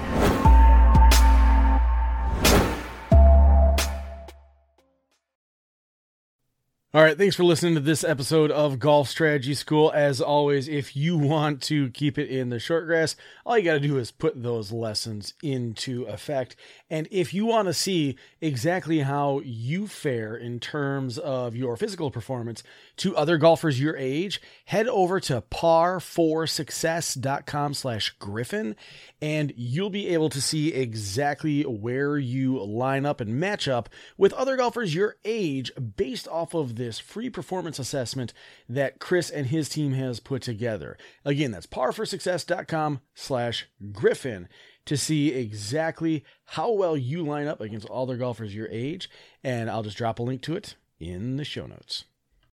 All 6.95 7.03
right, 7.03 7.19
thanks 7.19 7.35
for 7.35 7.43
listening 7.43 7.75
to 7.75 7.81
this 7.81 8.05
episode 8.05 8.53
of 8.53 8.79
Golf 8.79 9.09
Strategy 9.09 9.55
School. 9.55 9.91
As 9.93 10.21
always, 10.21 10.69
if 10.69 10.95
you 10.97 11.19
want 11.19 11.61
to 11.63 11.91
keep 11.91 12.17
it 12.17 12.31
in 12.31 12.49
the 12.49 12.61
short 12.61 12.87
grass, 12.87 13.17
all 13.45 13.59
you 13.59 13.65
got 13.65 13.75
to 13.75 13.81
do 13.81 13.99
is 13.99 14.13
put 14.13 14.41
those 14.41 14.71
lessons 14.71 15.35
into 15.43 16.05
effect. 16.05 16.55
And 16.89 17.09
if 17.11 17.35
you 17.35 17.45
want 17.45 17.67
to 17.67 17.75
see 17.75 18.17
exactly 18.41 19.01
how 19.01 19.41
you 19.41 19.89
fare 19.89 20.37
in 20.37 20.61
terms 20.61 21.19
of 21.19 21.57
your 21.57 21.77
physical 21.77 22.13
performance 22.13 22.63
to 22.97 23.17
other 23.17 23.39
golfers 23.39 23.81
your 23.81 23.97
age, 23.97 24.41
head 24.67 24.87
over 24.89 25.21
to 25.21 25.41
par4success.com 25.43 27.75
slash 27.75 28.11
griffin 28.19 28.75
and 29.21 29.53
you'll 29.57 29.91
be 29.91 30.09
able 30.09 30.29
to 30.31 30.41
see 30.41 30.73
exactly 30.73 31.63
where 31.63 32.19
you 32.19 32.63
line 32.63 33.07
up 33.07 33.21
and 33.21 33.39
match 33.39 33.69
up 33.69 33.89
with 34.17 34.33
other 34.35 34.57
golfers 34.57 34.95
your 34.95 35.17
age 35.25 35.71
based 35.97 36.29
off 36.29 36.55
of 36.55 36.77
this 36.77 36.99
free 36.99 37.31
performance 37.31 37.79
assessment 37.79 38.33
that 38.69 38.99
Chris 38.99 39.31
and 39.31 39.47
his 39.47 39.69
team 39.69 39.93
has 39.93 40.21
put 40.21 40.43
together. 40.43 40.97
Again, 41.25 41.51
that's 41.51 41.67
par4success.com 41.67 43.01
slash 43.15 43.69
griffin 43.93 44.49
to 44.87 44.97
see 44.97 45.33
exactly 45.33 46.25
how 46.45 46.73
well 46.73 46.97
you 46.97 47.23
line 47.23 47.47
up 47.47 47.61
against 47.61 47.89
other 47.91 48.17
golfers 48.17 48.55
your 48.55 48.69
age. 48.69 49.11
And 49.45 49.69
I'll 49.69 49.83
just 49.83 49.99
drop 49.99 50.19
a 50.19 50.23
link 50.23 50.41
to 50.43 50.57
it 50.57 50.77
in 50.99 51.37
the 51.37 51.45
show 51.45 51.67
notes. 51.67 52.05